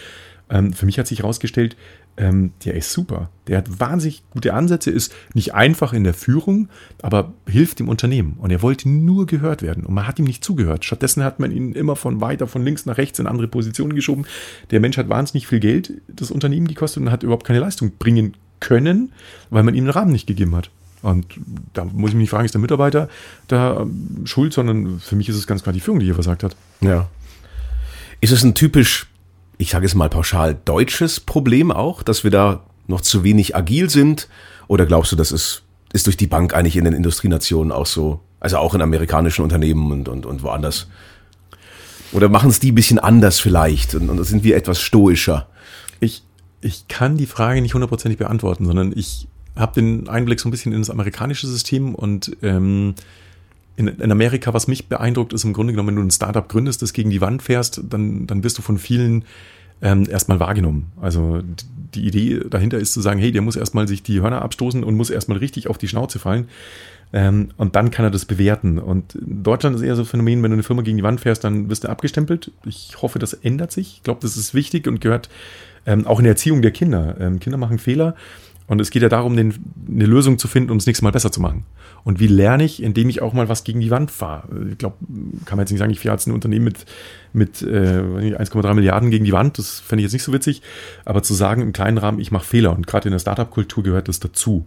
Ähm, 0.50 0.72
für 0.72 0.86
mich 0.86 0.98
hat 0.98 1.06
sich 1.06 1.20
herausgestellt, 1.20 1.76
ähm, 2.18 2.52
der 2.64 2.74
ist 2.74 2.92
super. 2.92 3.30
Der 3.46 3.58
hat 3.58 3.80
wahnsinnig 3.80 4.22
gute 4.30 4.52
Ansätze, 4.52 4.90
ist 4.90 5.14
nicht 5.34 5.54
einfach 5.54 5.92
in 5.92 6.04
der 6.04 6.14
Führung, 6.14 6.68
aber 7.00 7.32
hilft 7.48 7.78
dem 7.78 7.88
Unternehmen. 7.88 8.36
Und 8.38 8.50
er 8.50 8.60
wollte 8.60 8.88
nur 8.88 9.26
gehört 9.26 9.62
werden 9.62 9.86
und 9.86 9.94
man 9.94 10.06
hat 10.06 10.18
ihm 10.18 10.24
nicht 10.24 10.44
zugehört. 10.44 10.84
Stattdessen 10.84 11.22
hat 11.22 11.38
man 11.38 11.52
ihn 11.52 11.72
immer 11.72 11.96
von 11.96 12.20
weiter 12.20 12.46
von 12.46 12.64
links 12.64 12.86
nach 12.86 12.98
rechts 12.98 13.18
in 13.20 13.26
andere 13.26 13.48
Positionen 13.48 13.94
geschoben. 13.94 14.26
Der 14.70 14.80
Mensch 14.80 14.98
hat 14.98 15.08
wahnsinnig 15.08 15.46
viel 15.46 15.60
Geld, 15.60 15.92
das 16.08 16.30
Unternehmen 16.30 16.66
gekostet 16.66 17.02
und 17.02 17.10
hat 17.10 17.22
überhaupt 17.22 17.46
keine 17.46 17.60
Leistung 17.60 17.92
bringen 17.98 18.34
können, 18.60 19.12
weil 19.50 19.62
man 19.62 19.74
ihm 19.74 19.84
den 19.84 19.90
Rahmen 19.90 20.12
nicht 20.12 20.26
gegeben 20.26 20.56
hat. 20.56 20.70
Und 21.00 21.26
da 21.74 21.84
muss 21.84 22.10
ich 22.10 22.16
mich 22.16 22.22
nicht 22.22 22.30
fragen, 22.30 22.44
ist 22.44 22.54
der 22.54 22.60
Mitarbeiter 22.60 23.08
da 23.46 23.82
ähm, 23.82 24.22
schuld, 24.24 24.52
sondern 24.52 24.98
für 24.98 25.14
mich 25.14 25.28
ist 25.28 25.36
es 25.36 25.46
ganz 25.46 25.62
klar 25.62 25.72
die 25.72 25.80
Führung, 25.80 26.00
die 26.00 26.06
hier 26.06 26.14
versagt 26.14 26.42
hat. 26.42 26.56
Ja. 26.80 27.08
Ist 28.20 28.32
es 28.32 28.42
ein 28.42 28.54
typisch 28.54 29.06
ich 29.58 29.70
sage 29.70 29.86
es 29.86 29.94
mal 29.94 30.08
pauschal, 30.08 30.56
deutsches 30.64 31.20
Problem 31.20 31.70
auch, 31.70 32.02
dass 32.02 32.24
wir 32.24 32.30
da 32.30 32.64
noch 32.86 33.00
zu 33.00 33.24
wenig 33.24 33.54
agil 33.56 33.90
sind? 33.90 34.28
Oder 34.68 34.86
glaubst 34.86 35.12
du, 35.12 35.16
das 35.16 35.32
ist, 35.32 35.62
ist 35.92 36.06
durch 36.06 36.16
die 36.16 36.26
Bank 36.26 36.54
eigentlich 36.54 36.76
in 36.76 36.84
den 36.84 36.94
Industrienationen 36.94 37.72
auch 37.72 37.86
so? 37.86 38.20
Also 38.40 38.58
auch 38.58 38.74
in 38.74 38.82
amerikanischen 38.82 39.42
Unternehmen 39.42 39.90
und, 39.90 40.08
und, 40.08 40.24
und 40.24 40.42
woanders? 40.42 40.86
Oder 42.12 42.28
machen 42.28 42.50
es 42.50 42.60
die 42.60 42.72
ein 42.72 42.76
bisschen 42.76 43.00
anders 43.00 43.40
vielleicht 43.40 43.94
und, 43.94 44.08
und 44.08 44.22
sind 44.24 44.44
wir 44.44 44.56
etwas 44.56 44.80
stoischer? 44.80 45.48
Ich, 46.00 46.22
ich 46.60 46.86
kann 46.88 47.16
die 47.16 47.26
Frage 47.26 47.60
nicht 47.60 47.74
hundertprozentig 47.74 48.18
beantworten, 48.18 48.64
sondern 48.64 48.92
ich 48.94 49.26
habe 49.56 49.74
den 49.74 50.08
Einblick 50.08 50.38
so 50.38 50.48
ein 50.48 50.52
bisschen 50.52 50.72
in 50.72 50.80
das 50.80 50.88
amerikanische 50.88 51.48
System 51.48 51.94
und 51.96 52.36
ähm, 52.42 52.94
in, 53.78 53.86
in 53.86 54.10
Amerika, 54.10 54.52
was 54.52 54.66
mich 54.66 54.88
beeindruckt, 54.88 55.32
ist 55.32 55.44
im 55.44 55.52
Grunde 55.52 55.72
genommen, 55.72 55.90
wenn 55.90 55.96
du 55.96 56.02
ein 56.02 56.10
Startup 56.10 56.48
gründest, 56.48 56.82
das 56.82 56.92
gegen 56.92 57.10
die 57.10 57.20
Wand 57.20 57.42
fährst, 57.42 57.80
dann, 57.88 58.26
dann 58.26 58.42
wirst 58.42 58.58
du 58.58 58.62
von 58.62 58.76
vielen 58.76 59.24
ähm, 59.80 60.04
erstmal 60.10 60.40
wahrgenommen. 60.40 60.90
Also 61.00 61.42
die 61.94 62.04
Idee 62.04 62.40
dahinter 62.50 62.78
ist 62.78 62.92
zu 62.92 63.00
sagen, 63.00 63.20
hey, 63.20 63.30
der 63.30 63.40
muss 63.40 63.54
erstmal 63.54 63.86
sich 63.86 64.02
die 64.02 64.20
Hörner 64.20 64.42
abstoßen 64.42 64.82
und 64.82 64.96
muss 64.96 65.10
erstmal 65.10 65.38
richtig 65.38 65.68
auf 65.68 65.78
die 65.78 65.86
Schnauze 65.86 66.18
fallen. 66.18 66.48
Ähm, 67.12 67.50
und 67.56 67.76
dann 67.76 67.92
kann 67.92 68.04
er 68.04 68.10
das 68.10 68.24
bewerten. 68.24 68.80
Und 68.80 69.14
in 69.14 69.44
Deutschland 69.44 69.76
ist 69.76 69.82
eher 69.82 69.94
so 69.94 70.02
ein 70.02 70.06
Phänomen, 70.06 70.42
wenn 70.42 70.50
du 70.50 70.56
eine 70.56 70.64
Firma 70.64 70.82
gegen 70.82 70.96
die 70.96 71.04
Wand 71.04 71.20
fährst, 71.20 71.44
dann 71.44 71.70
wirst 71.70 71.84
du 71.84 71.88
abgestempelt. 71.88 72.50
Ich 72.66 73.00
hoffe, 73.00 73.20
das 73.20 73.32
ändert 73.32 73.70
sich. 73.70 73.98
Ich 73.98 74.02
glaube, 74.02 74.18
das 74.22 74.36
ist 74.36 74.54
wichtig 74.54 74.88
und 74.88 75.00
gehört 75.00 75.28
ähm, 75.86 76.04
auch 76.04 76.18
in 76.18 76.24
der 76.24 76.32
Erziehung 76.32 76.62
der 76.62 76.72
Kinder. 76.72 77.16
Ähm, 77.20 77.38
Kinder 77.38 77.58
machen 77.58 77.78
Fehler 77.78 78.16
und 78.68 78.80
es 78.80 78.90
geht 78.90 79.02
ja 79.02 79.08
darum, 79.08 79.34
den, 79.34 79.54
eine 79.88 80.04
Lösung 80.04 80.38
zu 80.38 80.46
finden, 80.46 80.70
um 80.70 80.78
das 80.78 80.86
nächste 80.86 81.02
Mal 81.02 81.10
besser 81.10 81.32
zu 81.32 81.40
machen. 81.40 81.64
Und 82.04 82.20
wie 82.20 82.26
lerne 82.26 82.64
ich, 82.64 82.82
indem 82.82 83.08
ich 83.08 83.22
auch 83.22 83.32
mal 83.32 83.48
was 83.48 83.64
gegen 83.64 83.80
die 83.80 83.90
Wand 83.90 84.10
fahre? 84.10 84.46
Ich 84.70 84.76
glaube, 84.76 84.96
kann 85.46 85.56
man 85.56 85.60
jetzt 85.64 85.70
nicht 85.70 85.78
sagen, 85.78 85.90
ich 85.90 86.00
fahre 86.00 86.14
jetzt 86.14 86.26
ein 86.26 86.34
Unternehmen 86.34 86.66
mit, 86.66 86.84
mit 87.32 87.62
äh, 87.62 87.66
1,3 87.66 88.74
Milliarden 88.74 89.10
gegen 89.10 89.24
die 89.24 89.32
Wand. 89.32 89.58
Das 89.58 89.80
fände 89.80 90.02
ich 90.02 90.04
jetzt 90.04 90.12
nicht 90.12 90.22
so 90.22 90.34
witzig. 90.34 90.60
Aber 91.06 91.22
zu 91.22 91.32
sagen, 91.32 91.62
im 91.62 91.72
kleinen 91.72 91.96
Rahmen, 91.96 92.20
ich 92.20 92.30
mache 92.30 92.44
Fehler. 92.44 92.76
Und 92.76 92.86
gerade 92.86 93.08
in 93.08 93.12
der 93.12 93.18
Startup-Kultur 93.18 93.82
gehört 93.82 94.08
das 94.08 94.20
dazu. 94.20 94.66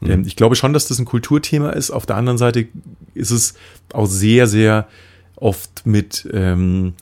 Mhm. 0.00 0.10
Ähm, 0.10 0.24
ich 0.26 0.34
glaube 0.34 0.56
schon, 0.56 0.72
dass 0.72 0.88
das 0.88 0.98
ein 0.98 1.04
Kulturthema 1.04 1.70
ist. 1.70 1.92
Auf 1.92 2.06
der 2.06 2.16
anderen 2.16 2.38
Seite 2.38 2.66
ist 3.14 3.30
es 3.30 3.54
auch 3.92 4.06
sehr, 4.06 4.48
sehr 4.48 4.88
oft 5.36 5.86
mit... 5.86 6.28
Ähm, 6.32 6.94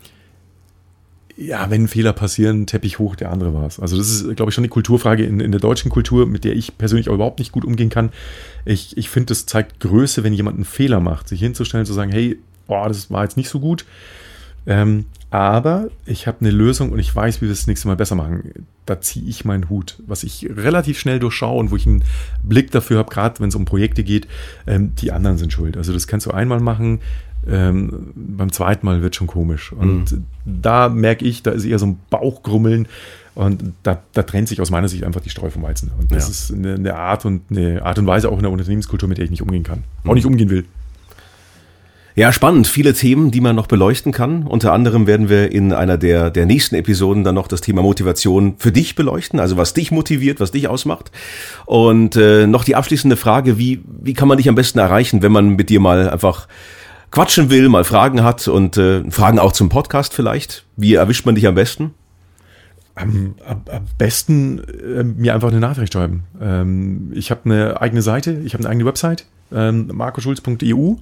ja, 1.36 1.70
wenn 1.70 1.86
Fehler 1.86 2.14
passieren, 2.14 2.66
Teppich 2.66 2.98
hoch, 2.98 3.14
der 3.14 3.30
andere 3.30 3.52
war 3.52 3.66
es. 3.66 3.78
Also 3.78 3.96
das 3.96 4.08
ist, 4.08 4.36
glaube 4.36 4.50
ich, 4.50 4.54
schon 4.54 4.64
die 4.64 4.70
Kulturfrage 4.70 5.24
in, 5.24 5.40
in 5.40 5.52
der 5.52 5.60
deutschen 5.60 5.90
Kultur, 5.90 6.26
mit 6.26 6.44
der 6.44 6.56
ich 6.56 6.78
persönlich 6.78 7.10
auch 7.10 7.14
überhaupt 7.14 7.38
nicht 7.38 7.52
gut 7.52 7.64
umgehen 7.64 7.90
kann. 7.90 8.10
Ich, 8.64 8.96
ich 8.96 9.10
finde, 9.10 9.26
das 9.26 9.44
zeigt 9.44 9.80
Größe, 9.80 10.24
wenn 10.24 10.32
jemand 10.32 10.56
einen 10.56 10.64
Fehler 10.64 10.98
macht, 10.98 11.28
sich 11.28 11.40
hinzustellen, 11.40 11.84
zu 11.84 11.92
sagen, 11.92 12.10
hey, 12.10 12.38
boah, 12.66 12.88
das 12.88 13.10
war 13.10 13.22
jetzt 13.22 13.36
nicht 13.36 13.50
so 13.50 13.60
gut. 13.60 13.84
Ähm, 14.66 15.04
aber 15.30 15.88
ich 16.06 16.26
habe 16.26 16.38
eine 16.40 16.50
Lösung 16.50 16.90
und 16.90 16.98
ich 16.98 17.14
weiß, 17.14 17.38
wie 17.38 17.42
wir 17.42 17.50
das 17.50 17.66
nächste 17.66 17.88
Mal 17.88 17.96
besser 17.96 18.14
machen. 18.14 18.66
Da 18.86 19.00
ziehe 19.00 19.28
ich 19.28 19.44
meinen 19.44 19.68
Hut, 19.68 19.96
was 20.06 20.22
ich 20.22 20.48
relativ 20.56 20.98
schnell 20.98 21.18
durchschaue 21.18 21.58
und 21.58 21.70
wo 21.70 21.76
ich 21.76 21.86
einen 21.86 22.04
Blick 22.42 22.70
dafür 22.70 22.98
habe, 22.98 23.10
gerade 23.10 23.40
wenn 23.40 23.48
es 23.48 23.54
um 23.54 23.64
Projekte 23.64 24.04
geht, 24.04 24.26
ähm, 24.66 24.94
die 24.96 25.12
anderen 25.12 25.36
sind 25.36 25.52
schuld. 25.52 25.76
Also 25.76 25.92
das 25.92 26.06
kannst 26.06 26.26
du 26.26 26.30
einmal 26.30 26.60
machen, 26.60 27.00
ähm, 27.48 28.12
beim 28.14 28.52
zweiten 28.52 28.86
Mal 28.86 29.02
wird 29.02 29.16
schon 29.16 29.26
komisch. 29.26 29.72
Und 29.72 30.12
mhm. 30.12 30.24
da 30.44 30.88
merke 30.88 31.24
ich, 31.24 31.42
da 31.42 31.52
ist 31.52 31.64
eher 31.64 31.78
so 31.78 31.86
ein 31.86 31.98
Bauchgrummeln. 32.10 32.88
Und 33.34 33.74
da, 33.82 34.00
da, 34.14 34.22
trennt 34.22 34.48
sich 34.48 34.62
aus 34.62 34.70
meiner 34.70 34.88
Sicht 34.88 35.04
einfach 35.04 35.20
die 35.20 35.28
Streu 35.28 35.50
vom 35.50 35.62
Weizen. 35.62 35.90
Und 35.98 36.10
das 36.10 36.24
ja. 36.24 36.30
ist 36.30 36.52
eine, 36.54 36.74
eine, 36.74 36.94
Art 36.94 37.26
und 37.26 37.42
eine 37.50 37.82
Art 37.84 37.98
und 37.98 38.06
Weise 38.06 38.30
auch 38.30 38.36
in 38.36 38.42
der 38.42 38.50
Unternehmenskultur, 38.50 39.08
mit 39.08 39.18
der 39.18 39.26
ich 39.26 39.30
nicht 39.30 39.42
umgehen 39.42 39.62
kann. 39.62 39.84
Mhm. 40.04 40.10
Auch 40.10 40.14
nicht 40.14 40.26
umgehen 40.26 40.48
will. 40.48 40.64
Ja, 42.16 42.32
spannend. 42.32 42.66
Viele 42.66 42.94
Themen, 42.94 43.30
die 43.30 43.42
man 43.42 43.54
noch 43.54 43.66
beleuchten 43.66 44.10
kann. 44.10 44.44
Unter 44.44 44.72
anderem 44.72 45.06
werden 45.06 45.28
wir 45.28 45.52
in 45.52 45.74
einer 45.74 45.98
der, 45.98 46.30
der 46.30 46.46
nächsten 46.46 46.74
Episoden 46.74 47.24
dann 47.24 47.34
noch 47.34 47.46
das 47.46 47.60
Thema 47.60 47.82
Motivation 47.82 48.54
für 48.56 48.72
dich 48.72 48.94
beleuchten. 48.94 49.38
Also 49.38 49.58
was 49.58 49.74
dich 49.74 49.90
motiviert, 49.90 50.40
was 50.40 50.50
dich 50.50 50.66
ausmacht. 50.66 51.10
Und 51.66 52.16
äh, 52.16 52.46
noch 52.46 52.64
die 52.64 52.74
abschließende 52.74 53.16
Frage, 53.16 53.58
wie, 53.58 53.82
wie 54.00 54.14
kann 54.14 54.28
man 54.28 54.38
dich 54.38 54.48
am 54.48 54.54
besten 54.54 54.78
erreichen, 54.78 55.20
wenn 55.20 55.30
man 55.30 55.50
mit 55.50 55.68
dir 55.68 55.78
mal 55.78 56.08
einfach 56.08 56.48
quatschen 57.10 57.50
will, 57.50 57.68
mal 57.68 57.84
Fragen 57.84 58.22
hat 58.22 58.48
und 58.48 58.76
äh, 58.76 59.08
Fragen 59.10 59.38
auch 59.38 59.52
zum 59.52 59.68
Podcast 59.68 60.14
vielleicht. 60.14 60.64
Wie 60.76 60.94
erwischt 60.94 61.26
man 61.26 61.34
dich 61.34 61.46
am 61.46 61.54
besten? 61.54 61.94
Am, 62.94 63.34
am, 63.46 63.62
am 63.70 63.84
besten 63.98 64.58
äh, 64.58 65.04
mir 65.04 65.34
einfach 65.34 65.48
eine 65.48 65.60
Nachricht 65.60 65.92
schreiben. 65.92 66.24
Ähm, 66.40 67.12
ich 67.14 67.30
habe 67.30 67.42
eine 67.44 67.80
eigene 67.80 68.02
Seite, 68.02 68.40
ich 68.44 68.54
habe 68.54 68.62
eine 68.62 68.70
eigene 68.70 68.86
Website, 68.86 69.26
ähm, 69.52 69.90
marcoschulz.eu. 69.92 70.94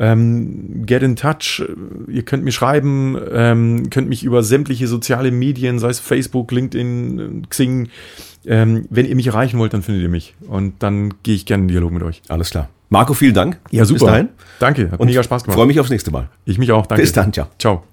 Ähm, 0.00 0.86
get 0.86 1.02
in 1.02 1.16
touch, 1.16 1.62
ihr 2.06 2.22
könnt 2.22 2.44
mir 2.44 2.52
schreiben, 2.52 3.16
ähm, 3.32 3.90
könnt 3.90 4.08
mich 4.08 4.22
über 4.22 4.44
sämtliche 4.44 4.86
soziale 4.86 5.32
Medien, 5.32 5.80
sei 5.80 5.88
es 5.88 5.98
Facebook, 5.98 6.52
LinkedIn, 6.52 7.46
Xing, 7.50 7.88
ähm, 8.46 8.86
wenn 8.90 9.06
ihr 9.06 9.16
mich 9.16 9.26
erreichen 9.26 9.58
wollt, 9.58 9.74
dann 9.74 9.82
findet 9.82 10.02
ihr 10.02 10.08
mich. 10.08 10.34
Und 10.46 10.82
dann 10.82 11.14
gehe 11.22 11.34
ich 11.34 11.46
gerne 11.46 11.62
in 11.62 11.68
Dialog 11.68 11.92
mit 11.92 12.02
euch. 12.02 12.22
Alles 12.28 12.50
klar. 12.50 12.68
Marco, 12.90 13.12
vielen 13.12 13.34
Dank. 13.34 13.58
Ja, 13.70 13.84
super. 13.84 13.98
Bis 13.98 14.06
dahin. 14.06 14.28
Danke, 14.60 14.90
hat 14.90 15.00
Und 15.00 15.08
mega 15.08 15.22
Spaß 15.22 15.44
gemacht. 15.44 15.56
Freue 15.56 15.66
mich 15.66 15.78
aufs 15.80 15.90
nächste 15.90 16.10
Mal. 16.10 16.28
Ich 16.44 16.58
mich 16.58 16.72
auch. 16.72 16.86
Danke. 16.86 17.02
Bis 17.02 17.12
dann, 17.12 17.32
ciao. 17.32 17.48
Ciao. 17.58 17.84